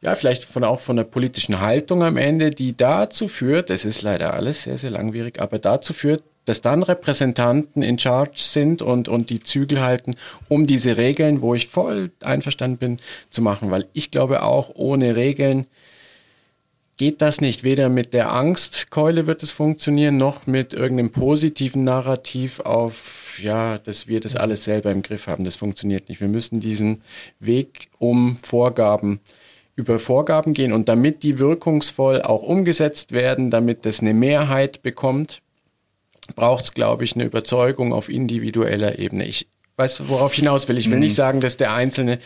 [0.01, 4.01] ja, vielleicht von, auch von der politischen Haltung am Ende, die dazu führt, es ist
[4.01, 9.09] leider alles sehr, sehr langwierig, aber dazu führt, dass dann Repräsentanten in Charge sind und,
[9.09, 10.17] und die Zügel halten,
[10.49, 12.99] um diese Regeln, wo ich voll einverstanden bin,
[13.31, 13.71] zu machen.
[13.71, 15.67] Weil ich glaube auch, ohne Regeln
[16.97, 17.65] geht das nicht.
[17.65, 24.07] Weder mit der Angstkeule wird es funktionieren, noch mit irgendeinem positiven Narrativ auf, ja, dass
[24.07, 25.45] wir das alles selber im Griff haben.
[25.45, 26.21] Das funktioniert nicht.
[26.21, 27.03] Wir müssen diesen
[27.41, 29.21] Weg um Vorgaben
[29.77, 35.41] über Vorgaben gehen und damit die wirkungsvoll auch umgesetzt werden, damit das eine Mehrheit bekommt,
[36.35, 39.27] braucht es, glaube ich, eine Überzeugung auf individueller Ebene.
[39.27, 40.77] Ich weiß, worauf ich hinaus will.
[40.77, 41.05] Ich will mhm.
[41.05, 42.19] nicht sagen, dass der Einzelne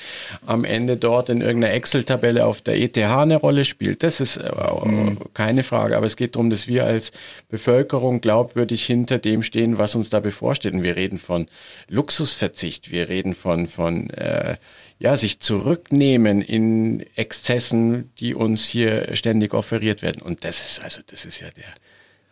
[0.46, 4.02] am Ende dort in irgendeiner Excel-Tabelle auf der ETH eine Rolle spielt.
[4.02, 4.40] Das ist
[4.84, 5.18] mhm.
[5.34, 5.96] keine Frage.
[5.96, 7.12] Aber es geht darum, dass wir als
[7.50, 10.72] Bevölkerung glaubwürdig hinter dem stehen, was uns da bevorsteht.
[10.72, 11.46] Und wir reden von
[11.88, 12.90] Luxusverzicht.
[12.90, 14.56] Wir reden von, von äh,
[14.98, 20.22] ja, sich zurücknehmen in Exzessen, die uns hier ständig offeriert werden.
[20.22, 21.64] Und das ist also, das ist ja der,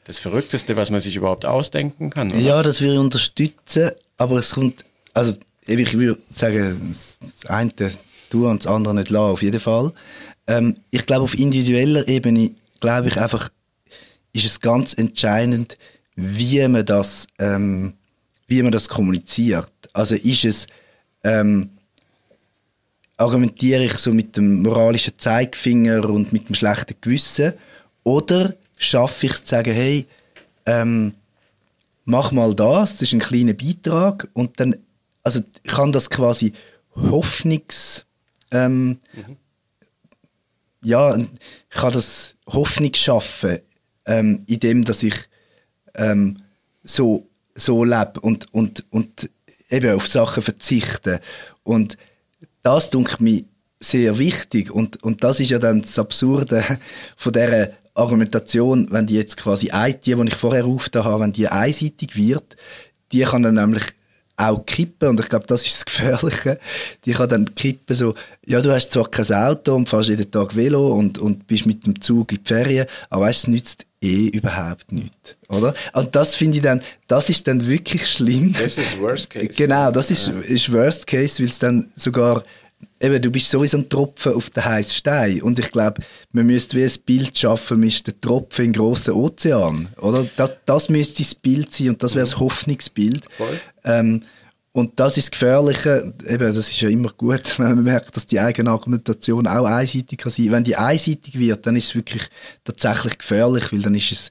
[0.04, 2.30] das Verrückteste, was man sich überhaupt ausdenken kann.
[2.30, 2.40] Oder?
[2.40, 4.84] Ja, das würde ich unterstützen, aber es kommt,
[5.14, 5.34] also
[5.66, 7.72] ich würde sagen, das eine
[8.30, 9.92] du und das andere nicht lassen, auf jeden Fall.
[10.46, 13.50] Ähm, ich glaube, auf individueller Ebene, glaube ich einfach,
[14.32, 15.76] ist es ganz entscheidend,
[16.14, 17.94] wie man das, ähm,
[18.46, 19.72] wie man das kommuniziert.
[19.92, 20.66] Also ist es,
[21.24, 21.70] ähm,
[23.16, 27.52] argumentiere ich so mit dem moralischen Zeigefinger und mit dem schlechten Gewissen?
[28.02, 30.06] Oder schaffe ich es zu sagen, hey,
[30.66, 31.14] ähm,
[32.06, 34.76] mach mal das, das ist ein kleiner Beitrag und dann,
[35.22, 36.54] also kann das quasi
[36.96, 38.06] Hoffnungs,
[38.50, 39.36] ähm, mhm.
[40.82, 41.28] ja, ich
[41.68, 43.58] kann das Hoffnung schaffen,
[44.06, 45.28] ähm, indem dass ich
[45.94, 46.38] ähm,
[46.82, 49.30] so, so lebe und, und, und
[49.68, 51.20] eben auf Sachen verzichte.
[51.62, 51.98] Und
[52.62, 53.44] das, denke mir,
[53.78, 54.70] sehr wichtig.
[54.70, 56.64] Und, und das ist ja dann das Absurde
[57.16, 61.32] von dieser Argumentation, wenn die jetzt quasi eine, die, die ich vorher aufgetan habe, wenn
[61.32, 62.56] die einseitig wird,
[63.12, 63.84] die kann dann nämlich
[64.40, 66.58] auch kippen und ich glaube, das ist das Gefährliche.
[67.04, 68.14] Die kann dann kippen so,
[68.46, 71.86] ja, du hast zwar kein Auto und fährst jeden Tag Velo und, und bist mit
[71.86, 75.74] dem Zug in die Ferien, aber es nützt eh überhaupt nichts, oder?
[75.92, 78.54] Und das finde ich dann, das ist dann wirklich schlimm.
[78.58, 79.48] Das ist Worst Case.
[79.48, 82.42] Genau, das ist, ist Worst Case, weil es dann sogar
[83.00, 85.42] eben, du bist sowieso ein Tropfen auf den heißen Stein.
[85.42, 89.88] Und ich glaube, man müsste wie ein Bild schaffen, mit der Tropfen im grossen Ozean.
[89.98, 90.26] Oder?
[90.36, 93.26] Das, das müsste das Bild sein und das wäre das Hoffnungsbild.
[93.84, 94.22] Ähm,
[94.72, 98.26] und das ist das Gefährliche, eben, das ist ja immer gut, wenn man merkt, dass
[98.26, 100.52] die eigene Argumentation auch einseitig kann sein.
[100.52, 102.22] Wenn die einseitig wird, dann ist es wirklich
[102.64, 104.30] tatsächlich gefährlich, weil dann ist es,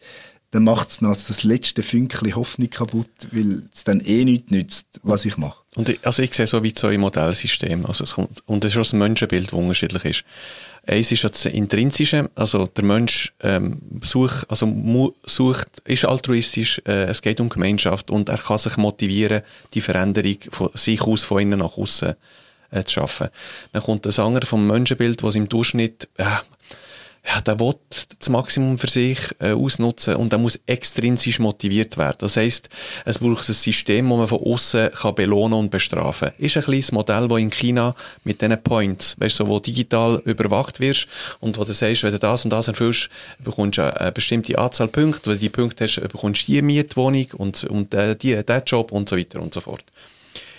[0.52, 4.88] dann macht es noch das letzte Fünkchen Hoffnung kaputt, weil es dann eh nichts nützt,
[5.04, 5.60] was ich mache.
[5.76, 7.86] Und ich, also ich sehe so wie so ein Modellsystem.
[7.86, 10.24] Also es kommt, und es ist auch das Menschenbild, das unterschiedlich ist.
[10.88, 17.22] Eins ist das Intrinsische, also der Mensch ähm, sucht, also sucht, ist altruistisch, äh, es
[17.22, 21.60] geht um Gemeinschaft und er kann sich motivieren, die Veränderung von sich aus, von innen
[21.60, 22.16] nach außen
[22.72, 23.28] äh, zu schaffen.
[23.72, 26.26] Dann kommt der Sanger vom Menschenbild, was im Durchschnitt äh,
[27.30, 27.76] ja, der will
[28.18, 32.18] das Maximum für sich äh, ausnutzen und der muss extrinsisch motiviert werden.
[32.22, 32.70] Das heisst,
[33.06, 36.32] es braucht ein System, das man von außen kann belohnen und bestrafen.
[36.40, 40.22] Ist ein kleines Modell, das in China mit diesen Points, weißt du, so, wo digital
[40.26, 41.08] überwacht wirst
[41.40, 44.88] und wo du sagst, wenn du das und das erfüllst, bekommst du eine bestimmte Anzahl
[44.88, 48.64] Punkte, wenn du die Punkte hast, bekommst du die Mietwohnung und, und äh, die, den
[48.66, 49.84] Job und so weiter und so fort.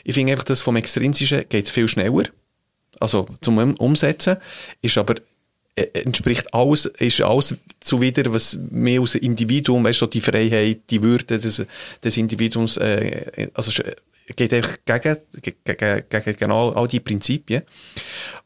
[0.04, 2.24] Ich finde einfach, dass vom Extrinsischen geht es viel schneller
[3.00, 4.36] also zum Umsetzen,
[4.82, 5.14] ist aber
[5.92, 11.38] entspricht alles, ist alles zuwider, was mehr aus Individuum, weißt du, die Freiheit, die Würde
[11.38, 11.64] des,
[12.02, 13.72] des Individuums, äh, also
[14.36, 15.16] geht einfach gegen,
[15.64, 17.62] gegen, gegen genau all die Prinzipien.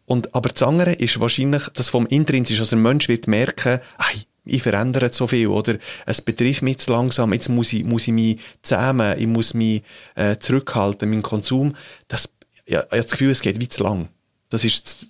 [0.06, 4.22] Und, aber das andere ist wahrscheinlich, dass vom Intrinsisch, also ein Mensch wird merken, hey,
[4.44, 5.76] ich verändere so viel, oder?
[6.04, 9.82] Es betrifft mich zu langsam, jetzt muss ich, muss ich mich zähmen, ich muss mich,
[10.16, 11.74] äh, zurückhalten, mein Konsum.
[12.08, 12.28] Das,
[12.66, 14.08] ja, ich habe das Gefühl, es geht wie zu lang.
[14.50, 15.06] Das ist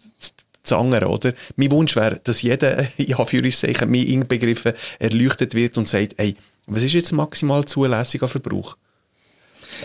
[0.64, 1.34] Zanger, oder?
[1.56, 6.82] Mein Wunsch wäre, dass jeder, in Anführungszeichen, mir inbegriffen, erleuchtet wird und sagt, ey, was
[6.82, 8.76] ist jetzt maximal zulässiger Verbrauch?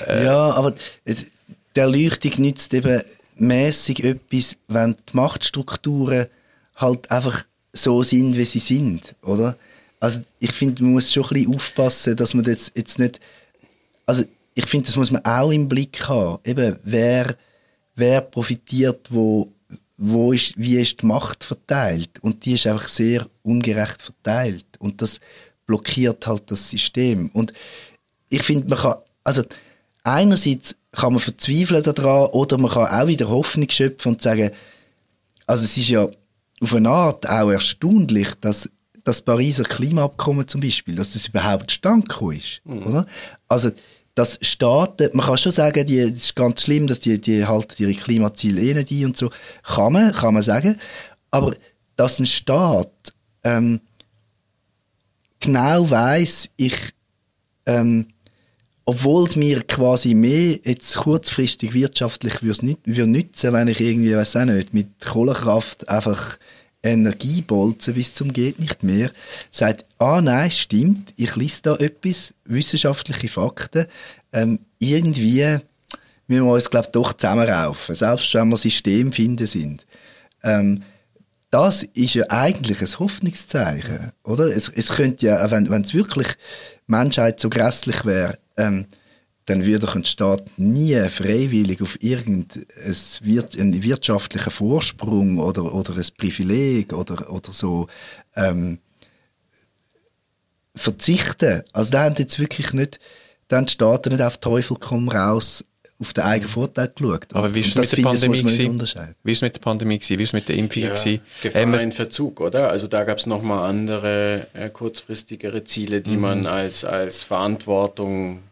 [0.07, 1.27] Äh, ja, aber es,
[1.75, 3.01] die Erleuchtung nützt eben
[3.35, 6.27] mäßig etwas, wenn die Machtstrukturen
[6.75, 9.57] halt einfach so sind, wie sie sind, oder?
[9.99, 13.19] Also ich finde, man muss schon ein bisschen aufpassen, dass man jetzt, jetzt nicht,
[14.05, 14.23] also
[14.55, 17.35] ich finde, das muss man auch im Blick haben, eben, wer,
[17.95, 19.51] wer profitiert wo
[19.99, 22.19] wo ist, wie ist die Macht verteilt?
[22.21, 24.65] Und die ist einfach sehr ungerecht verteilt.
[24.79, 25.19] Und das
[25.65, 27.29] blockiert halt das System.
[27.33, 27.53] Und
[28.29, 29.43] ich finde, man kann, also,
[30.03, 34.51] einerseits kann man verzweifeln daran, oder man kann auch wieder Hoffnung schöpfen und sagen,
[35.45, 36.07] also es ist ja
[36.61, 38.69] auf eine Art auch erstaunlich, dass
[39.03, 42.83] das Pariser Klimaabkommen zum Beispiel, dass das überhaupt stand ist, mhm.
[42.83, 43.05] oder?
[43.47, 43.71] Also,
[44.15, 47.75] dass Staaten, man kann schon sagen, die, es ist ganz schlimm, dass die, die halten
[47.77, 49.29] ihre Klimaziele eh nicht ein und so.
[49.63, 50.77] Kann man, kann man sagen.
[51.31, 51.55] Aber
[51.95, 53.81] dass ein Staat ähm,
[55.39, 56.93] genau weiß, ich,
[57.65, 58.07] ähm,
[58.85, 64.45] obwohl es mir quasi mehr jetzt kurzfristig wirtschaftlich würde nützen, wenn ich irgendwie, weiß auch
[64.45, 66.37] nicht, mit Kohlekraft einfach
[66.81, 69.11] Energiebolzen bis zum geht nicht mehr,
[69.51, 73.85] sagt, ah nein, stimmt, ich lese da etwas, wissenschaftliche Fakten,
[74.31, 75.59] ähm, irgendwie
[76.27, 79.85] müssen wir uns, glaube doch zusammenraufen, selbst wenn wir Systemfinden sind.
[80.43, 80.83] Ähm,
[81.51, 84.45] das ist ja eigentlich ein Hoffnungszeichen, oder?
[84.55, 86.27] Es, es könnte ja, wenn es wirklich
[86.85, 88.85] Menschheit so grässlich wäre, ähm,
[89.49, 96.93] dann würde doch ein Staat nie freiwillig auf irgendeinen wirtschaftlichen Vorsprung oder, oder ein Privileg
[96.93, 97.87] oder, oder so
[98.35, 98.77] ähm,
[100.75, 101.63] verzichten.
[101.73, 102.99] Also da haben jetzt wirklich nicht,
[103.47, 105.65] da die Staaten nicht auf Teufel komm raus
[105.99, 107.25] auf den eigenen Vorteil geschaut.
[107.33, 108.79] Aber wie ist es mit der Pandemie gewesen?
[109.23, 110.19] Wie ist es mit der Pandemie gewesen?
[110.19, 111.21] Wie ist es mit der Impfung ja, gewesen?
[111.41, 112.69] Gefahr ähm, in Verzug, oder?
[112.69, 116.21] Also da gab es nochmal andere, äh, kurzfristigere Ziele, die mhm.
[116.21, 118.43] man als, als Verantwortung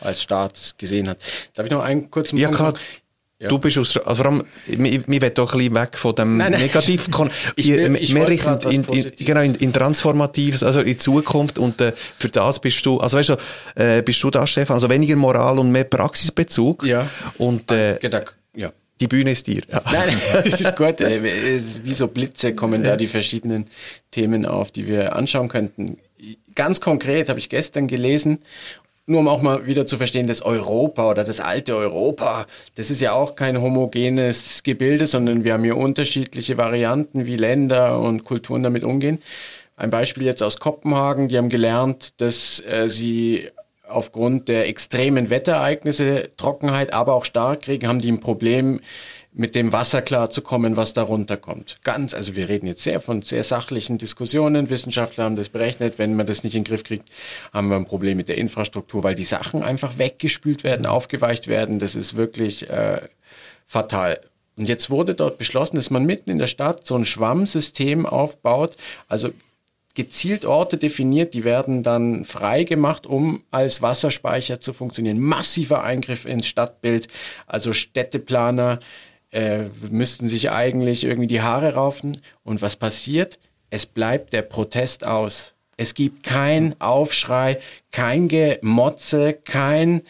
[0.00, 1.18] als Staat gesehen hat.
[1.54, 2.78] Darf ich noch einen kurzen ja, Punkt?
[3.40, 3.48] Ja.
[3.48, 6.36] Du bist aus, also vor allem, wir, wir wollen doch ein bisschen weg von dem
[6.36, 6.60] nein, nein.
[6.60, 7.08] Negativ,
[7.56, 8.38] ich, will, ich mehr in,
[8.70, 12.98] in, in, genau, in, in Transformatives, also in Zukunft und äh, für das bist du,
[12.98, 13.36] also weißt du,
[13.76, 16.84] äh, bist du da, Stefan, also weniger Moral und mehr Praxisbezug.
[16.84, 17.08] Ja.
[17.38, 17.98] Und, äh,
[18.54, 18.72] ja.
[19.00, 19.62] Die Bühne ist dir.
[19.72, 19.80] Ja.
[19.90, 21.00] Nein, nein, das ist gut.
[21.00, 23.68] Äh, wie so Blitze kommen da die verschiedenen
[24.10, 25.96] Themen auf, die wir anschauen könnten.
[26.54, 28.40] Ganz konkret habe ich gestern gelesen,
[29.06, 33.00] nur um auch mal wieder zu verstehen, das Europa oder das alte Europa, das ist
[33.00, 38.62] ja auch kein homogenes Gebilde, sondern wir haben hier unterschiedliche Varianten, wie Länder und Kulturen
[38.62, 39.20] damit umgehen.
[39.76, 43.48] Ein Beispiel jetzt aus Kopenhagen, die haben gelernt, dass äh, sie
[43.88, 48.80] aufgrund der extremen Wetterereignisse, Trockenheit, aber auch Starkregen, haben die ein Problem,
[49.32, 51.78] mit dem Wasser klarzukommen, was darunter kommt.
[51.84, 54.70] Ganz, also wir reden jetzt sehr von sehr sachlichen Diskussionen.
[54.70, 55.98] Wissenschaftler haben das berechnet.
[55.98, 57.08] Wenn man das nicht in den Griff kriegt,
[57.52, 61.78] haben wir ein Problem mit der Infrastruktur, weil die Sachen einfach weggespült werden, aufgeweicht werden.
[61.78, 63.02] Das ist wirklich äh,
[63.66, 64.20] fatal.
[64.56, 68.76] Und jetzt wurde dort beschlossen, dass man mitten in der Stadt so ein Schwammsystem aufbaut.
[69.08, 69.30] Also
[69.94, 75.20] gezielt Orte definiert, die werden dann frei gemacht, um als Wasserspeicher zu funktionieren.
[75.20, 77.08] Massiver Eingriff ins Stadtbild.
[77.46, 78.80] Also Städteplaner
[79.32, 82.20] äh, müssten sich eigentlich irgendwie die Haare raufen.
[82.42, 83.38] Und was passiert?
[83.70, 85.54] Es bleibt der Protest aus.
[85.76, 87.58] Es gibt kein Aufschrei,
[87.90, 90.02] kein Gemotze, kein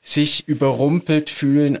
[0.00, 1.80] sich überrumpelt fühlen.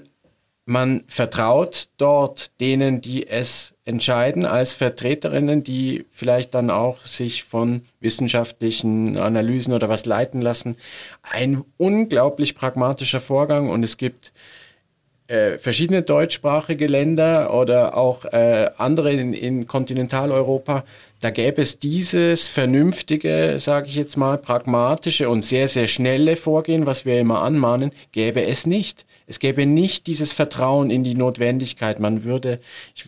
[0.64, 7.82] Man vertraut dort denen, die es entscheiden, als Vertreterinnen, die vielleicht dann auch sich von
[8.00, 10.76] wissenschaftlichen Analysen oder was leiten lassen.
[11.22, 14.32] Ein unglaublich pragmatischer Vorgang und es gibt
[15.28, 20.84] äh, verschiedene deutschsprachige Länder oder auch äh, andere in, in Kontinentaleuropa,
[21.20, 26.86] da gäbe es dieses vernünftige, sage ich jetzt mal, pragmatische und sehr, sehr schnelle Vorgehen,
[26.86, 29.04] was wir immer anmahnen, gäbe es nicht.
[29.26, 32.00] Es gäbe nicht dieses Vertrauen in die Notwendigkeit.
[32.00, 32.60] Man würde,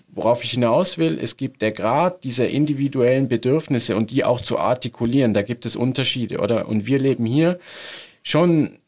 [0.08, 4.58] worauf ich hinaus will, es gibt der Grad dieser individuellen Bedürfnisse und die auch zu
[4.58, 5.32] artikulieren.
[5.32, 6.68] Da gibt es Unterschiede, oder?
[6.68, 7.58] Und wir leben hier
[8.22, 8.78] schon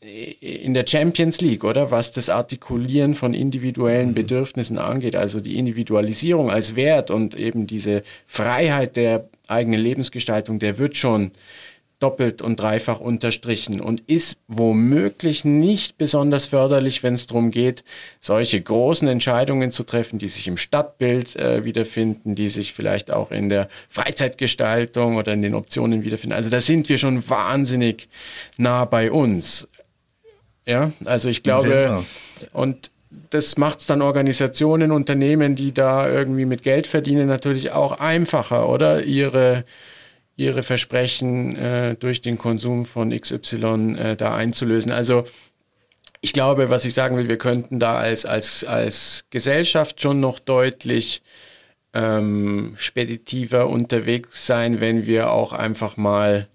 [0.41, 1.91] in der Champions League, oder?
[1.91, 4.15] Was das Artikulieren von individuellen mhm.
[4.15, 10.79] Bedürfnissen angeht, also die Individualisierung als Wert und eben diese Freiheit der eigenen Lebensgestaltung, der
[10.79, 11.33] wird schon
[12.03, 17.85] doppelt und dreifach unterstrichen und ist womöglich nicht besonders förderlich, wenn es darum geht,
[18.21, 23.31] solche großen Entscheidungen zu treffen, die sich im Stadtbild äh, wiederfinden, die sich vielleicht auch
[23.31, 26.35] in der Freizeitgestaltung oder in den Optionen wiederfinden.
[26.35, 28.09] Also da sind wir schon wahnsinnig
[28.57, 29.69] nah bei uns.
[30.67, 32.05] Ja, also ich glaube,
[32.53, 32.91] und
[33.31, 38.69] das macht es dann Organisationen, Unternehmen, die da irgendwie mit Geld verdienen, natürlich auch einfacher,
[38.69, 39.05] oder?
[39.05, 39.65] Ihre
[40.37, 44.93] ihre Versprechen äh, durch den Konsum von XY äh, da einzulösen.
[44.93, 45.25] Also
[46.21, 50.39] ich glaube, was ich sagen will, wir könnten da als, als, als Gesellschaft schon noch
[50.39, 51.23] deutlich
[51.95, 56.49] ähm, speditiver unterwegs sein, wenn wir auch einfach mal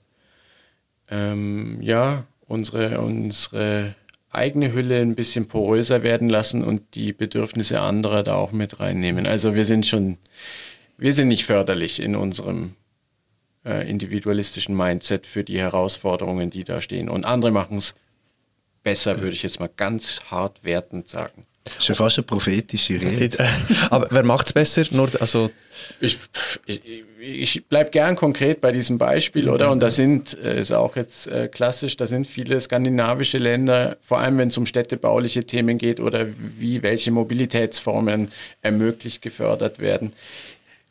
[1.10, 3.96] ähm, ja, unsere, unsere
[4.32, 9.28] eigene Hülle ein bisschen poröser werden lassen und die Bedürfnisse anderer da auch mit reinnehmen.
[9.28, 10.18] Also wir sind schon,
[10.98, 12.74] wir sind nicht förderlich in unserem
[13.68, 17.10] äh, individualistischen Mindset für die Herausforderungen, die da stehen.
[17.10, 17.94] Und andere machen es
[18.84, 21.46] besser, würde ich jetzt mal ganz hart wertend sagen.
[21.66, 23.46] Das ist ja fast eine prophetische Rede.
[23.90, 24.86] Aber wer macht es besser?
[24.92, 25.52] Nur, also
[26.00, 26.18] ich,
[26.66, 26.82] ich,
[27.20, 29.72] ich bleibe gern konkret bei diesem Beispiel, oder?
[29.72, 34.20] Und da sind, äh, ist auch jetzt äh, klassisch, da sind viele skandinavische Länder, vor
[34.20, 36.28] allem wenn es um städtebauliche Themen geht oder
[36.58, 40.14] wie welche Mobilitätsformen ermöglicht gefördert werden,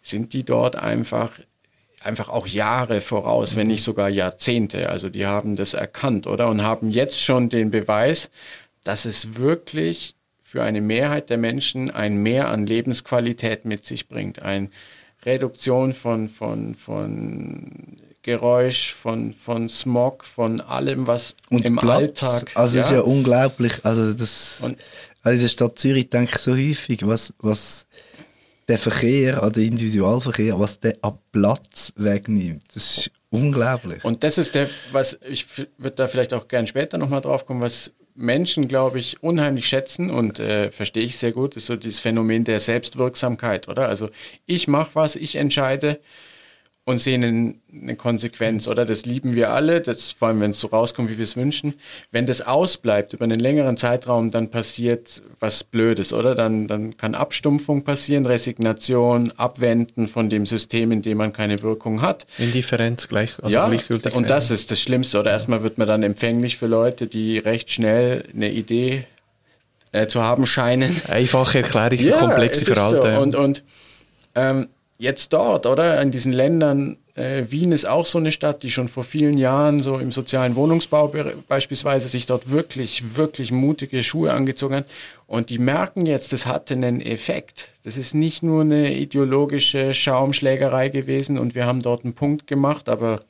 [0.03, 1.33] sind die dort einfach
[2.03, 4.91] einfach auch Jahre voraus, wenn nicht sogar Jahrzehnte.
[4.91, 6.49] Also die haben das erkannt, oder?
[6.49, 8.31] Und haben jetzt schon den Beweis,
[8.85, 14.43] dass es wirklich für eine Mehrheit der Menschen ein Mehr an Lebensqualität mit sich bringt.
[14.43, 14.71] Eine
[15.25, 22.57] Reduktion von, von, von Geräusch, von, von Smog, von allem, was und im Platz, Alltag.
[22.57, 22.85] Also ja.
[22.85, 23.85] ist ja unglaublich.
[23.85, 24.79] Also das und,
[25.23, 27.87] also in der Stadt Zürich denke ich so häufig, was, was
[28.69, 32.65] der Verkehr, der Individualverkehr, was der an Platz wegnimmt.
[32.75, 34.05] Das ist unglaublich.
[34.05, 35.47] Und das ist der, was ich
[35.79, 40.11] würde da vielleicht auch gern später nochmal drauf kommen, was Menschen, glaube ich, unheimlich schätzen
[40.11, 43.89] und äh, verstehe ich sehr gut, ist so dieses Phänomen der Selbstwirksamkeit, oder?
[43.89, 44.09] Also
[44.47, 46.01] ich mache was, ich entscheide
[46.87, 48.87] und sehen eine, Konsequenz, oder?
[48.87, 51.75] Das lieben wir alle, das, vor allem wenn es so rauskommt, wie wir es wünschen.
[52.13, 56.37] Wenn das ausbleibt über einen längeren Zeitraum, dann passiert was Blödes, oder?
[56.37, 62.03] Dann, dann kann Abstumpfung passieren, Resignation, Abwenden von dem System, in dem man keine Wirkung
[62.03, 62.25] hat.
[62.39, 64.15] Indifferenz gleich, also ja, gleichgültig.
[64.15, 65.33] Und das ist das Schlimmste, oder?
[65.33, 69.07] Erstmal wird man dann empfänglich für Leute, die recht schnell eine Idee
[69.91, 71.03] äh, zu haben scheinen.
[71.09, 73.17] Einfache Erklärung für ja, komplexe Verhalten.
[73.17, 73.21] So.
[73.21, 73.63] Und, und
[74.37, 74.69] ähm,
[74.99, 76.01] jetzt dort, oder?
[76.01, 79.81] In diesen Ländern, äh, Wien ist auch so eine Stadt, die schon vor vielen Jahren
[79.81, 84.87] so im sozialen Wohnungsbau be beispielsweise sich dort wirklich, wirklich mutige Schuhe angezogen hat.
[85.27, 87.71] Und die merken jetzt, das hatte einen Effekt.
[87.85, 92.89] Das ist nicht nur eine ideologische Schaumschlägerei gewesen und wir haben dort einen Punkt gemacht,
[92.89, 93.23] aber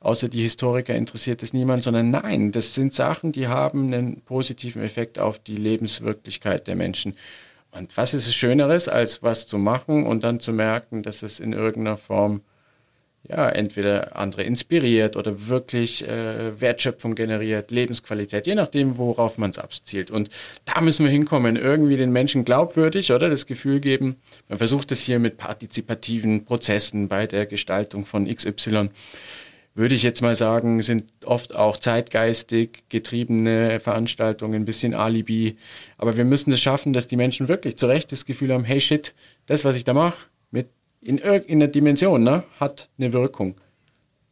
[0.00, 4.82] außer die Historiker interessiert es niemand, sondern nein, das sind Sachen, die haben einen positiven
[4.82, 7.16] Effekt auf die Lebenswirklichkeit der Menschen.
[7.76, 11.40] Und was ist es Schöneres, als was zu machen und dann zu merken, dass es
[11.40, 12.40] in irgendeiner Form
[13.28, 19.58] ja, entweder andere inspiriert oder wirklich äh, Wertschöpfung generiert, Lebensqualität, je nachdem, worauf man es
[19.58, 20.10] abzielt.
[20.12, 20.30] Und
[20.64, 24.16] da müssen wir hinkommen, irgendwie den Menschen glaubwürdig oder das Gefühl geben,
[24.48, 28.90] man versucht es hier mit partizipativen Prozessen bei der Gestaltung von XY,
[29.76, 35.56] würde ich jetzt mal sagen, sind oft auch zeitgeistig getriebene Veranstaltungen, ein bisschen Alibi.
[35.98, 38.80] Aber wir müssen es schaffen, dass die Menschen wirklich zu Recht das Gefühl haben, hey
[38.80, 39.14] shit,
[39.46, 40.26] das, was ich da mache,
[41.06, 43.54] in irgendeiner Dimension ne, hat eine Wirkung.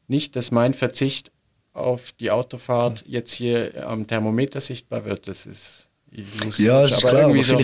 [0.08, 1.30] Nicht, dass mein Verzicht
[1.72, 5.28] auf die Autofahrt jetzt hier am Thermometer sichtbar wird.
[5.28, 5.88] Das ist
[6.58, 7.24] Ja, das ist klar.
[7.24, 7.60] Aber so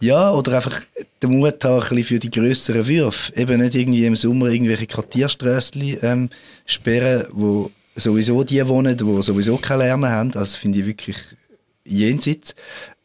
[0.00, 0.82] ja, oder einfach
[1.22, 3.34] den Mut haben für die größeren Würfe.
[3.34, 6.28] Eben nicht irgendwie im Sommer irgendwelche Quartierströssli ähm,
[6.66, 10.30] sperren, wo sowieso die wohnen, die sowieso keine Lärm haben.
[10.32, 11.16] Das finde ich wirklich
[11.84, 12.54] jenseits.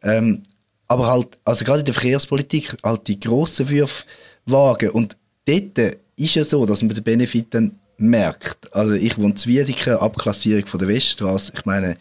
[0.03, 0.43] Ähm,
[0.87, 4.03] aber halt, also gerade in der Verkehrspolitik, halt die grossen Würfe
[4.45, 4.89] wagen.
[4.89, 5.15] Und
[5.45, 8.73] dort ist ja so, dass man den Benefit dann merkt.
[8.75, 11.53] Also ich wohne Zwiedeken, Abklassierung von der Weststraße.
[11.55, 11.95] Ich meine,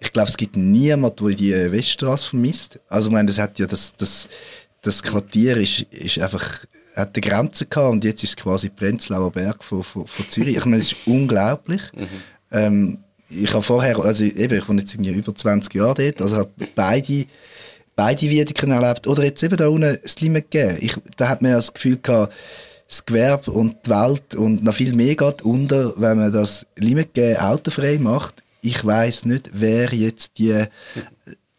[0.00, 2.78] ich glaube, es gibt niemanden, der die Weststraße vermisst.
[2.88, 4.28] Also ich meine, das hat ja das, das,
[4.82, 9.30] das Quartier ist, ist einfach hat eine Grenze gehabt und jetzt ist es quasi Prenzlauer
[9.30, 10.56] Berg von, von, von Zürich.
[10.56, 11.82] Ich meine, es ist unglaublich.
[11.94, 12.08] Mhm.
[12.50, 12.98] Ähm,
[13.30, 16.50] ich habe vorher, also eben, ich wohne jetzt irgendwie über 20 Jahre dort, also habe
[16.74, 17.26] beide
[17.98, 19.08] beide Wiedeken erlebt.
[19.08, 20.78] Oder jetzt eben da unten das Limit gegeben.
[20.80, 22.32] Ich, da hat man ja das Gefühl gehabt,
[22.88, 27.18] das Gewerbe und die Welt und noch viel mehr geht unter, wenn man das Limit
[27.40, 28.42] autofrei macht.
[28.60, 30.64] Ich weiß nicht, wer jetzt die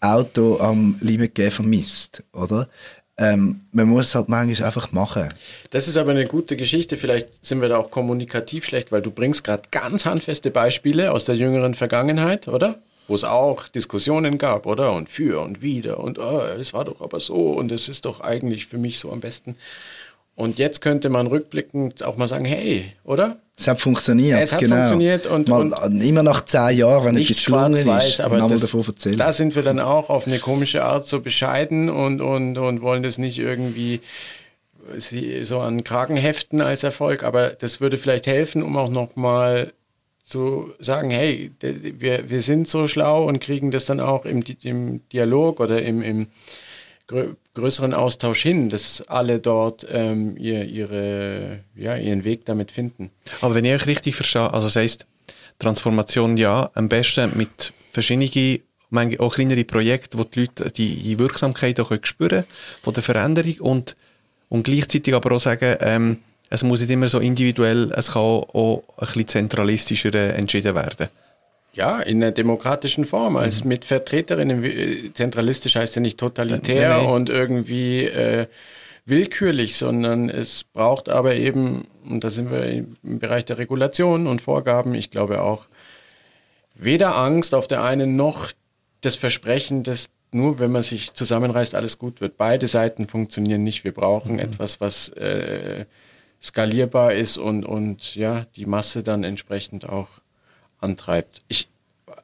[0.01, 2.69] Auto am Limit vermisst, oder?
[3.17, 5.27] Ähm, man muss es halt manchmal einfach machen.
[5.71, 6.95] Das ist aber eine gute Geschichte.
[6.95, 11.25] Vielleicht sind wir da auch kommunikativ schlecht, weil du bringst gerade ganz handfeste Beispiele aus
[11.25, 12.79] der jüngeren Vergangenheit, oder?
[13.09, 14.93] Wo es auch Diskussionen gab, oder?
[14.93, 18.21] Und für und wider und oh, es war doch aber so und es ist doch
[18.21, 19.57] eigentlich für mich so am besten.
[20.39, 23.39] Und jetzt könnte man rückblickend auch mal sagen, hey, oder?
[23.57, 24.39] Es hat funktioniert.
[24.39, 24.77] Es hat genau.
[24.77, 28.81] funktioniert und, mal, und, immer nach zehn Jahren, wenn nicht schwarz weiß, aber das, davon
[28.87, 29.17] erzählen.
[29.17, 33.03] da sind wir dann auch auf eine komische Art so bescheiden und, und, und wollen
[33.03, 33.99] das nicht irgendwie
[35.43, 39.73] so an Kragen heften als Erfolg, aber das würde vielleicht helfen, um auch nochmal
[40.23, 45.01] zu sagen, hey, wir, wir sind so schlau und kriegen das dann auch im, im
[45.09, 46.27] Dialog oder im, im
[47.59, 53.11] größeren Austausch hin, dass alle dort ähm, ihr, ihre, ja, ihren Weg damit finden.
[53.41, 55.05] Aber wenn ich euch richtig verstehe, also das heisst,
[55.59, 58.61] Transformation ja, am besten mit verschiedenen,
[59.19, 62.45] auch kleineren Projekten, wo die Leute die, die Wirksamkeit auch spüren
[62.81, 63.95] von der Veränderung und,
[64.47, 66.17] und gleichzeitig aber auch sagen, ähm,
[66.49, 71.09] es muss nicht immer so individuell, es kann auch ein bisschen zentralistischer äh, entschieden werden.
[71.79, 73.69] Ja, in einer demokratischen Form, als mhm.
[73.69, 74.65] mit Vertreterinnen.
[74.65, 77.09] Äh, zentralistisch heißt ja nicht totalitär nee, nee.
[77.09, 78.47] und irgendwie äh,
[79.05, 84.41] willkürlich, sondern es braucht aber eben, und da sind wir im Bereich der Regulation und
[84.41, 85.67] Vorgaben, ich glaube auch,
[86.75, 88.51] weder Angst auf der einen noch
[88.99, 92.35] das Versprechen, dass nur wenn man sich zusammenreißt, alles gut wird.
[92.35, 93.85] Beide Seiten funktionieren nicht.
[93.85, 94.39] Wir brauchen mhm.
[94.39, 95.85] etwas, was äh,
[96.41, 100.09] skalierbar ist und, und ja, die Masse dann entsprechend auch
[100.79, 101.41] antreibt.
[101.47, 101.69] Ich,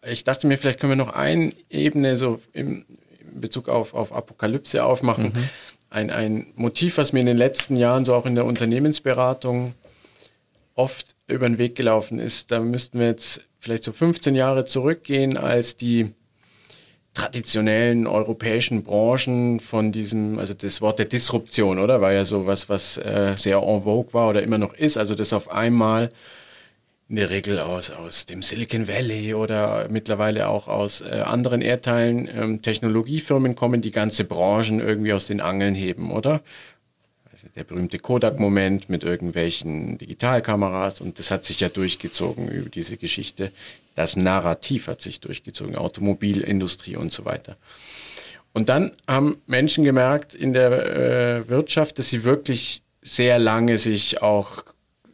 [0.06, 2.86] ich dachte mir, vielleicht können wir noch eine Ebene so im,
[3.20, 5.26] in Bezug auf, auf Apokalypse aufmachen.
[5.26, 5.50] Mhm.
[5.90, 9.74] Ein, ein Motiv, was mir in den letzten Jahren so auch in der Unternehmensberatung
[10.74, 12.52] oft über den Weg gelaufen ist.
[12.52, 16.14] Da müssten wir jetzt vielleicht so 15 Jahre zurückgehen, als die
[17.16, 22.02] traditionellen europäischen Branchen von diesem, also das Wort der Disruption, oder?
[22.02, 24.98] War ja so was, was äh, sehr en vogue war oder immer noch ist.
[24.98, 26.12] Also das auf einmal
[27.08, 32.28] in der Regel aus, aus dem Silicon Valley oder mittlerweile auch aus äh, anderen Erdteilen
[32.34, 36.42] ähm, Technologiefirmen kommen, die ganze Branchen irgendwie aus den Angeln heben, oder?
[37.32, 42.98] Also der berühmte Kodak-Moment mit irgendwelchen Digitalkameras und das hat sich ja durchgezogen über diese
[42.98, 43.52] Geschichte.
[43.94, 47.56] Das Narrativ hat sich durchgezogen, Automobilindustrie und so weiter.
[48.52, 54.24] Und dann haben Menschen gemerkt in der äh, Wirtschaft, dass sie wirklich sehr lange sich
[54.24, 54.64] auch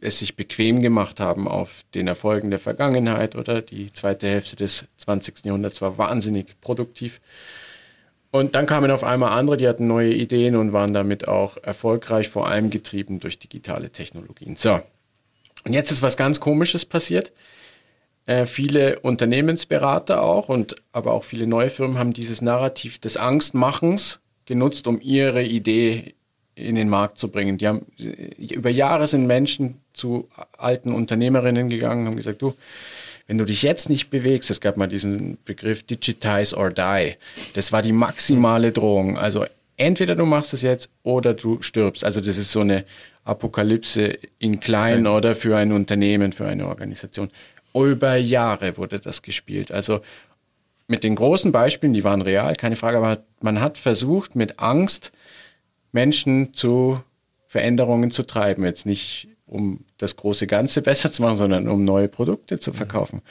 [0.02, 4.86] es sich bequem gemacht haben auf den Erfolgen der Vergangenheit oder die zweite Hälfte des
[4.98, 5.44] 20.
[5.44, 7.20] Jahrhunderts war wahnsinnig produktiv.
[8.30, 12.28] Und dann kamen auf einmal andere, die hatten neue Ideen und waren damit auch erfolgreich,
[12.28, 14.56] vor allem getrieben durch digitale Technologien.
[14.56, 14.80] So.
[15.64, 17.32] Und jetzt ist was ganz Komisches passiert.
[18.24, 24.20] Äh, viele Unternehmensberater auch und aber auch viele neue Firmen haben dieses Narrativ des Angstmachens
[24.46, 26.14] genutzt, um ihre Idee
[26.54, 27.58] in den Markt zu bringen.
[27.58, 27.86] Die haben,
[28.38, 32.54] über Jahre sind Menschen zu alten Unternehmerinnen gegangen, haben gesagt, du,
[33.26, 37.14] wenn du dich jetzt nicht bewegst, es gab mal diesen Begriff Digitize or Die,
[37.54, 39.18] das war die maximale Drohung.
[39.18, 42.04] Also entweder du machst es jetzt oder du stirbst.
[42.04, 42.84] Also das ist so eine
[43.24, 45.16] Apokalypse in klein okay.
[45.16, 47.30] oder für ein Unternehmen, für eine Organisation.
[47.74, 49.72] Über Jahre wurde das gespielt.
[49.72, 50.00] Also
[50.88, 55.12] mit den großen Beispielen, die waren real, keine Frage, aber man hat versucht, mit Angst
[55.92, 57.00] Menschen zu
[57.46, 58.64] Veränderungen zu treiben.
[58.64, 63.22] Jetzt nicht, um das große Ganze besser zu machen, sondern um neue Produkte zu verkaufen.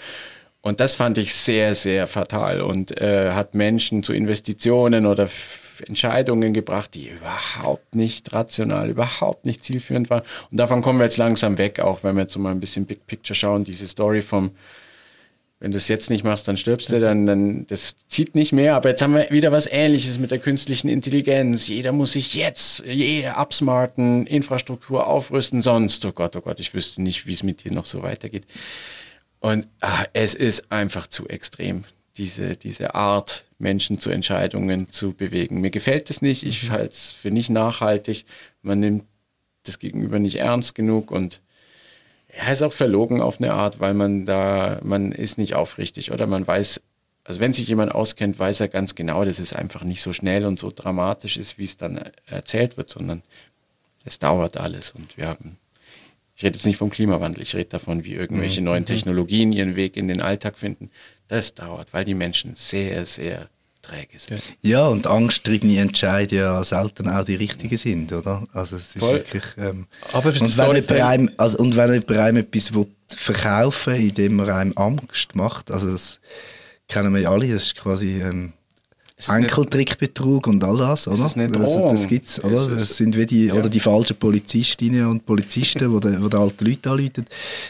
[0.62, 5.28] Und das fand ich sehr, sehr fatal und äh, hat Menschen zu Investitionen oder
[5.88, 10.22] Entscheidungen gebracht, die überhaupt nicht rational, überhaupt nicht zielführend waren.
[10.52, 13.08] Und davon kommen wir jetzt langsam weg, auch wenn wir jetzt mal ein bisschen Big
[13.08, 14.52] Picture schauen, diese Story vom,
[15.62, 18.76] wenn du es jetzt nicht machst, dann stirbst du, dann, dann, das zieht nicht mehr.
[18.76, 21.68] Aber jetzt haben wir wieder was Ähnliches mit der künstlichen Intelligenz.
[21.68, 27.04] Jeder muss sich jetzt, jeder absmarten, Infrastruktur aufrüsten, sonst, oh Gott, oh Gott, ich wüsste
[27.04, 28.46] nicht, wie es mit dir noch so weitergeht.
[29.40, 31.84] Und ah, es ist einfach zu extrem
[32.18, 35.62] diese, diese Art, Menschen zu Entscheidungen zu bewegen.
[35.62, 36.72] Mir gefällt es nicht, ich mhm.
[36.72, 38.26] halte es für nicht nachhaltig,
[38.64, 39.04] man nimmt
[39.64, 41.40] das Gegenüber nicht ernst genug und
[42.34, 46.28] er ist auch verlogen auf eine Art, weil man da, man ist nicht aufrichtig oder
[46.28, 46.82] man weiß,
[47.24, 50.46] also wenn sich jemand auskennt, weiß er ganz genau, dass es einfach nicht so schnell
[50.46, 53.22] und so dramatisch ist, wie es dann erzählt wird, sondern
[54.06, 55.58] es dauert alles und wir haben
[56.42, 58.66] ich rede jetzt nicht vom Klimawandel, ich rede davon, wie irgendwelche mhm.
[58.66, 58.88] neuen mhm.
[58.88, 60.90] Technologien ihren Weg in den Alltag finden.
[61.28, 63.48] Das dauert, weil die Menschen sehr, sehr
[63.92, 64.42] träge sind.
[64.62, 68.44] Ja, und angsttriebene Entscheide ja selten auch die richtigen sind, oder?
[68.54, 69.14] Also es ist Voll.
[69.14, 69.44] wirklich...
[69.58, 74.40] Ähm, Aber und, wenn jemand einem, also, und wenn jemand einem etwas will verkaufen indem
[74.40, 76.20] er einem Angst macht, also das
[76.88, 78.22] kennen wir ja alle, das ist quasi...
[78.22, 78.54] Ähm,
[79.28, 81.18] Enkeltrickbetrug und all das, oder?
[81.18, 82.68] Das, ist das, das gibt's, oder?
[82.70, 83.54] Das sind wie die, ja.
[83.54, 87.28] oder die falschen Polizistinnen und Polizisten, die, die, die alte Leute anrufen.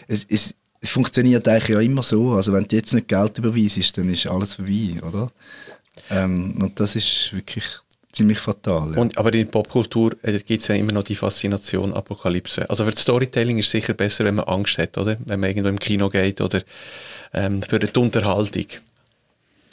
[0.07, 2.31] Es, es, funktioniert eigentlich ja immer so.
[2.31, 5.31] Also wenn du jetzt nicht Geld überweisst, dann ist alles vorbei, oder?
[6.09, 7.65] Ähm, und das ist wirklich
[8.11, 8.93] ziemlich fatal.
[8.93, 9.01] Ja.
[9.01, 12.69] Und, aber in der Popkultur äh, gibt es ja immer noch die Faszination Apokalypse.
[12.69, 15.17] Also für das Storytelling ist es sicher besser, wenn man Angst hat, oder?
[15.25, 16.61] Wenn man irgendwo im Kino geht oder
[17.33, 18.65] ähm, für die Unterhaltung.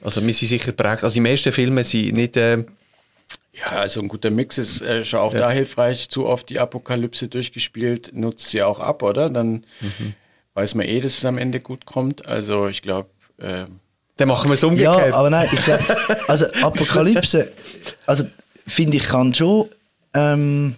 [0.03, 1.03] Also wir sind sicher prägt.
[1.03, 2.37] Also die meisten Filme sind nicht...
[2.37, 2.65] Äh,
[3.53, 5.41] ja, also ein guter Mix ist äh, schon auch ja.
[5.41, 6.09] da hilfreich.
[6.09, 9.31] Zu oft die Apokalypse durchgespielt, nutzt sie auch ab, oder?
[9.31, 10.15] Dann mhm.
[10.55, 12.27] weiß man eh, dass es am Ende gut kommt.
[12.27, 13.11] Also ich glaube...
[13.39, 13.65] Äh,
[14.19, 15.09] dann machen wir es umgekehrt.
[15.09, 15.85] Ja, aber nein, ich glaube,
[16.29, 17.51] also Apokalypse,
[18.07, 18.25] also
[18.67, 19.69] finde ich, kann schon
[20.13, 20.75] ähm,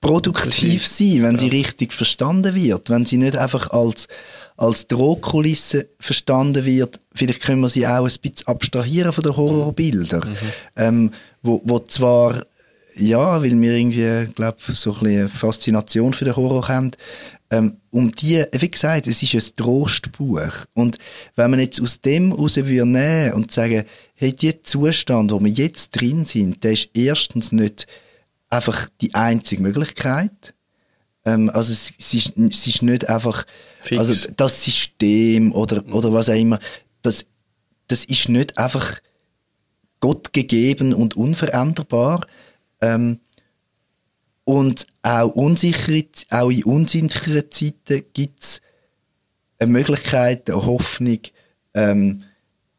[0.00, 4.08] produktiv sein, wenn sie richtig verstanden wird, wenn sie nicht einfach als
[4.56, 7.00] als Drohkulisse verstanden wird.
[7.12, 10.36] Vielleicht können wir sie auch ein bisschen abstrahieren von den Horrorbildern, mhm.
[10.76, 11.12] ähm,
[11.42, 12.46] wo, wo zwar
[12.96, 16.92] ja, weil wir irgendwie, glaube so ein eine Faszination für den Horror haben,
[17.50, 20.52] ähm, um die, wie gesagt, es ist ein Trostbuch.
[20.74, 20.98] Und
[21.36, 23.84] wenn man jetzt aus dem raus nehmen und sagen,
[24.16, 27.86] hey, der Zustand, wo wir jetzt drin sind, der ist erstens nicht
[28.50, 30.54] einfach die einzige Möglichkeit.
[31.24, 33.46] Ähm, also es, es, ist, es ist nicht einfach
[33.80, 33.98] Fix.
[33.98, 36.58] Also das System oder, oder was auch immer,
[37.02, 37.26] das,
[37.88, 38.98] das ist nicht einfach
[40.00, 42.26] Gott gegeben und unveränderbar.
[42.80, 43.20] Ähm,
[44.44, 48.60] und auch, unsichere, auch in unsicheren Zeiten gibt es
[49.58, 51.20] eine Möglichkeit, eine Hoffnung,
[51.74, 52.24] ähm,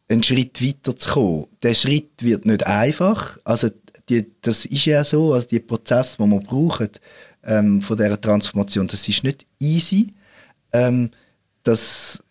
[0.07, 1.47] einen Schritt weiter zu kommen.
[1.63, 3.39] Der Schritt wird nicht einfach.
[3.43, 3.69] Also
[4.09, 6.89] die, das ist ja so, also die Prozess, den wir brauchen
[7.43, 10.13] ähm, von dieser Transformation, das ist nicht easy.
[10.71, 11.09] Ähm,
[11.63, 12.23] das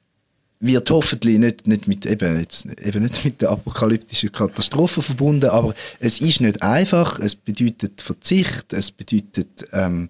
[0.65, 5.75] wird hoffentlich nicht, nicht, mit, eben, jetzt, eben nicht mit der apokalyptischen Katastrophe verbunden, aber
[6.01, 10.09] es ist nicht einfach, es bedeutet Verzicht, es bedeutet ähm,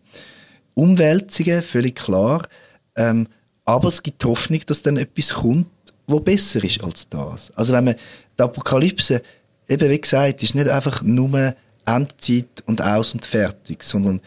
[0.75, 2.47] Umwälzungen, völlig klar,
[2.95, 3.27] ähm,
[3.65, 5.67] aber es gibt Hoffnung, dass dann etwas kommt,
[6.07, 7.51] wo besser ist als das.
[7.57, 7.97] Also wenn man
[8.39, 9.23] die Apokalypse,
[9.69, 14.21] eben wie gesagt, ist nicht einfach nur Endzeit und aus und fertig, sondern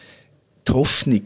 [0.66, 1.22] die Hoffnung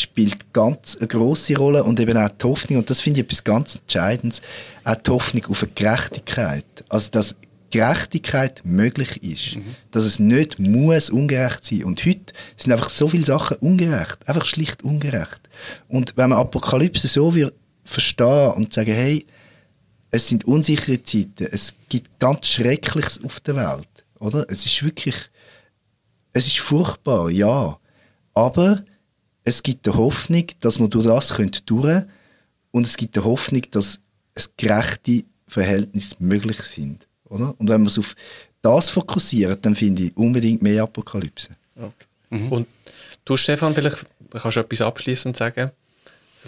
[0.00, 3.44] spielt ganz eine grosse Rolle und eben auch die Hoffnung, und das finde ich etwas
[3.44, 4.42] ganz Entscheidendes,
[4.84, 6.64] auch die Hoffnung auf eine Gerechtigkeit.
[6.88, 7.36] Also, dass
[7.70, 9.56] Gerechtigkeit möglich ist.
[9.56, 9.76] Mhm.
[9.90, 11.84] Dass es nicht muss ungerecht sein.
[11.84, 14.18] Und heute sind einfach so viele Sachen ungerecht.
[14.26, 15.40] Einfach schlicht ungerecht.
[15.88, 17.48] Und wenn man Apokalypse so wie
[17.84, 19.26] verstehen und sagen, hey,
[20.10, 24.46] es sind unsichere Zeiten, es gibt ganz Schreckliches auf der Welt, oder?
[24.48, 25.16] Es ist wirklich,
[26.32, 27.78] es ist furchtbar, ja.
[28.32, 28.82] Aber
[29.46, 32.10] es gibt eine Hoffnung, dass man durch das durch können
[32.72, 34.00] und es gibt eine Hoffnung, dass
[34.34, 37.06] es gerechte Verhältnisse möglich sind.
[37.24, 37.54] Oder?
[37.58, 38.16] Und wenn wir es auf
[38.60, 41.50] das fokussieren, dann finde ich unbedingt mehr Apokalypse.
[41.76, 41.92] Okay.
[42.30, 42.52] Mhm.
[42.52, 42.66] Und
[43.24, 45.70] du, Stefan, vielleicht kannst du etwas abschließend sagen?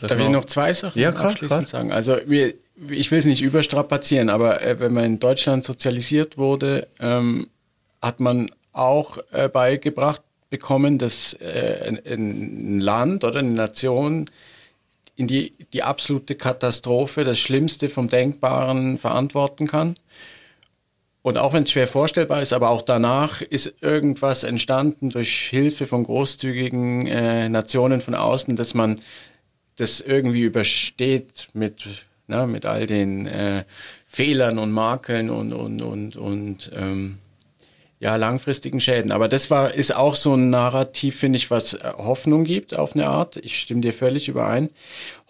[0.01, 1.81] Darf ich noch zwei Sachen ja, klar, abschließend klar.
[1.81, 1.93] sagen?
[1.93, 2.53] Also wir,
[2.89, 7.49] ich will es nicht überstrapazieren, aber äh, wenn man in Deutschland sozialisiert wurde, ähm,
[8.03, 14.31] hat man auch äh, beigebracht bekommen, dass äh, ein, ein Land oder eine Nation
[15.17, 19.97] in die, die absolute Katastrophe, das Schlimmste vom Denkbaren verantworten kann.
[21.23, 25.87] Und auch wenn es schwer vorstellbar ist, aber auch danach ist irgendwas entstanden durch Hilfe
[25.87, 29.01] von großzügigen äh, Nationen von außen, dass man
[29.77, 33.65] das irgendwie übersteht mit, na, mit all den äh,
[34.07, 37.19] Fehlern und Makeln und, und, und, und ähm,
[38.01, 39.11] ja, langfristigen Schäden.
[39.11, 42.95] Aber das war, ist auch so ein Narrativ, finde ich, was äh, Hoffnung gibt auf
[42.95, 43.37] eine Art.
[43.39, 44.71] Ich stimme dir völlig überein.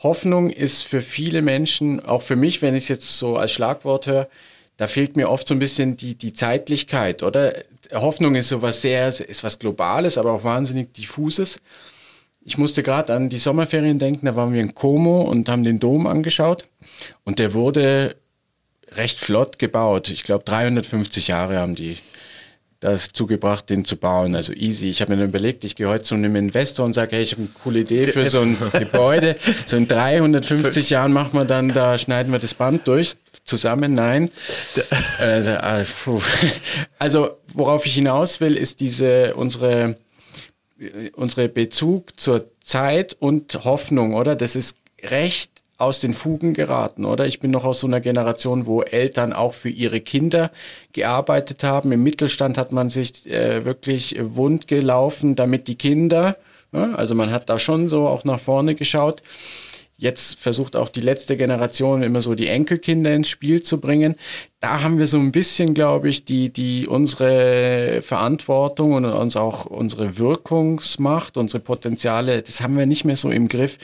[0.03, 4.07] Hoffnung ist für viele Menschen, auch für mich, wenn ich es jetzt so als Schlagwort
[4.07, 4.29] höre,
[4.77, 7.53] da fehlt mir oft so ein bisschen die, die Zeitlichkeit, oder?
[7.93, 11.61] Hoffnung ist sowas sehr, ist was Globales, aber auch wahnsinnig diffuses.
[12.45, 15.81] Ich musste gerade an die Sommerferien denken, da waren wir in Como und haben den
[15.81, 16.65] Dom angeschaut
[17.25, 18.17] und der wurde
[18.93, 20.11] recht flott gebaut.
[20.11, 21.99] Ich glaube 350 Jahre haben die
[22.81, 24.37] das zugebracht, den zu bauen.
[24.37, 24.89] Also easy.
[24.89, 27.33] Ich habe mir dann überlegt, ich gehe heute zu einem Investor und sage, hey, ich
[27.33, 29.37] habe eine coole Idee für so ein Gebäude.
[29.67, 33.17] So in 350 Jahren machen wir dann, da schneiden wir das Band durch.
[33.45, 34.31] Zusammen, nein.
[35.19, 35.57] Also,
[36.05, 36.21] puh.
[36.99, 39.97] also worauf ich hinaus will, ist diese unsere
[41.15, 44.37] unsere Bezug zur Zeit und Hoffnung, oder?
[44.37, 47.27] Das ist recht aus den Fugen geraten, oder?
[47.27, 50.51] Ich bin noch aus so einer Generation, wo Eltern auch für ihre Kinder
[50.93, 51.93] gearbeitet haben.
[51.93, 56.37] Im Mittelstand hat man sich äh, wirklich wund gelaufen, damit die Kinder,
[56.73, 59.23] ja, also man hat da schon so auch nach vorne geschaut.
[60.01, 64.15] Jetzt versucht auch die letzte Generation immer so die Enkelkinder ins Spiel zu bringen.
[64.61, 69.67] Da haben wir so ein bisschen, glaube ich, die, die unsere Verantwortung und uns auch
[69.67, 73.79] unsere Wirkungsmacht, unsere Potenziale, das haben wir nicht mehr so im Griff.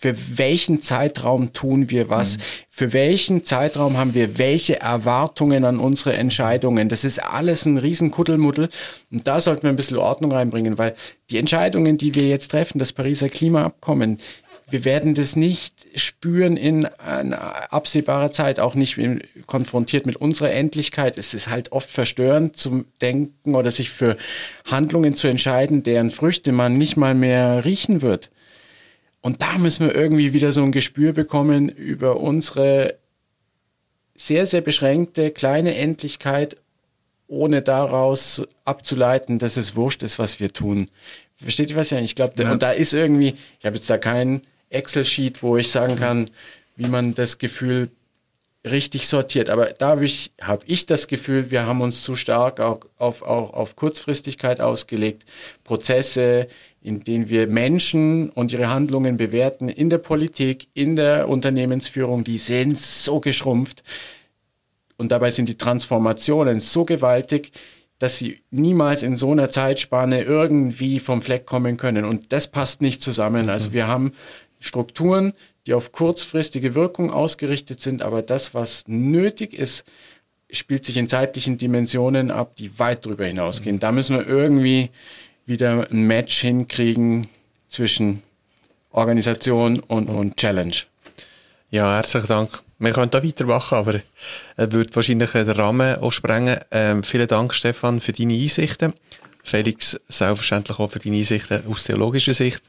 [0.00, 2.36] Für welchen Zeitraum tun wir was?
[2.36, 2.42] Mhm.
[2.70, 6.88] Für welchen Zeitraum haben wir welche Erwartungen an unsere Entscheidungen?
[6.88, 8.68] Das ist alles ein riesen Kuddelmuddel.
[9.10, 10.94] Und da sollten wir ein bisschen Ordnung reinbringen, weil
[11.30, 14.20] die Entscheidungen, die wir jetzt treffen, das Pariser Klimaabkommen,
[14.70, 19.00] wir werden das nicht spüren in absehbarer Zeit, auch nicht
[19.46, 21.16] konfrontiert mit unserer Endlichkeit.
[21.16, 24.16] Es ist halt oft verstörend zu denken oder sich für
[24.66, 28.30] Handlungen zu entscheiden, deren Früchte man nicht mal mehr riechen wird.
[29.28, 32.94] Und da müssen wir irgendwie wieder so ein Gespür bekommen über unsere
[34.16, 36.56] sehr, sehr beschränkte kleine Endlichkeit,
[37.26, 40.88] ohne daraus abzuleiten, dass es wurscht ist, was wir tun.
[41.36, 41.98] Versteht ihr was ja?
[41.98, 42.50] Ich glaube, ja.
[42.50, 46.30] und da ist irgendwie, ich habe jetzt da keinen Excel-Sheet, wo ich sagen kann,
[46.76, 47.90] wie man das Gefühl
[48.64, 49.50] richtig sortiert.
[49.50, 53.20] Aber da habe ich, hab ich das Gefühl, wir haben uns zu stark auch auf,
[53.20, 55.24] auch auf Kurzfristigkeit ausgelegt.
[55.64, 56.48] Prozesse,
[56.80, 62.38] in denen wir Menschen und ihre Handlungen bewerten, in der Politik, in der Unternehmensführung, die
[62.38, 63.82] sind so geschrumpft.
[64.96, 67.52] Und dabei sind die Transformationen so gewaltig,
[67.98, 72.04] dass sie niemals in so einer Zeitspanne irgendwie vom Fleck kommen können.
[72.04, 73.50] Und das passt nicht zusammen.
[73.50, 74.12] Also wir haben
[74.60, 75.32] Strukturen,
[75.66, 79.84] die auf kurzfristige Wirkung ausgerichtet sind, aber das, was nötig ist,
[80.50, 83.76] spielt sich in zeitlichen Dimensionen ab, die weit darüber hinausgehen.
[83.76, 83.80] Mhm.
[83.80, 84.90] Da müssen wir irgendwie
[85.48, 87.28] wieder ein Match hinkriegen
[87.68, 88.22] zwischen
[88.90, 90.74] Organisation und, und Challenge.
[91.70, 92.62] Ja, herzlichen Dank.
[92.78, 94.00] Wir können da weitermachen, aber
[94.56, 96.60] er wird wahrscheinlich den Rahmen auch sprengen.
[96.70, 98.94] Ähm, vielen Dank, Stefan, für deine Einsichten.
[99.42, 102.62] Felix, selbstverständlich auch für deine Einsichten aus theologischer Sicht.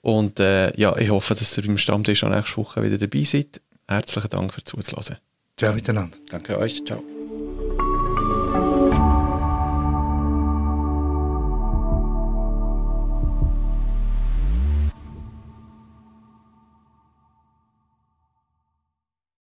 [0.00, 3.60] Und äh, ja, ich hoffe, dass ihr beim Stammtisch auch nächste Woche wieder dabei seid.
[3.88, 5.16] Herzlichen Dank für Zuhören.
[5.56, 6.16] Ciao miteinander.
[6.28, 6.84] Danke euch.
[6.84, 7.02] Ciao.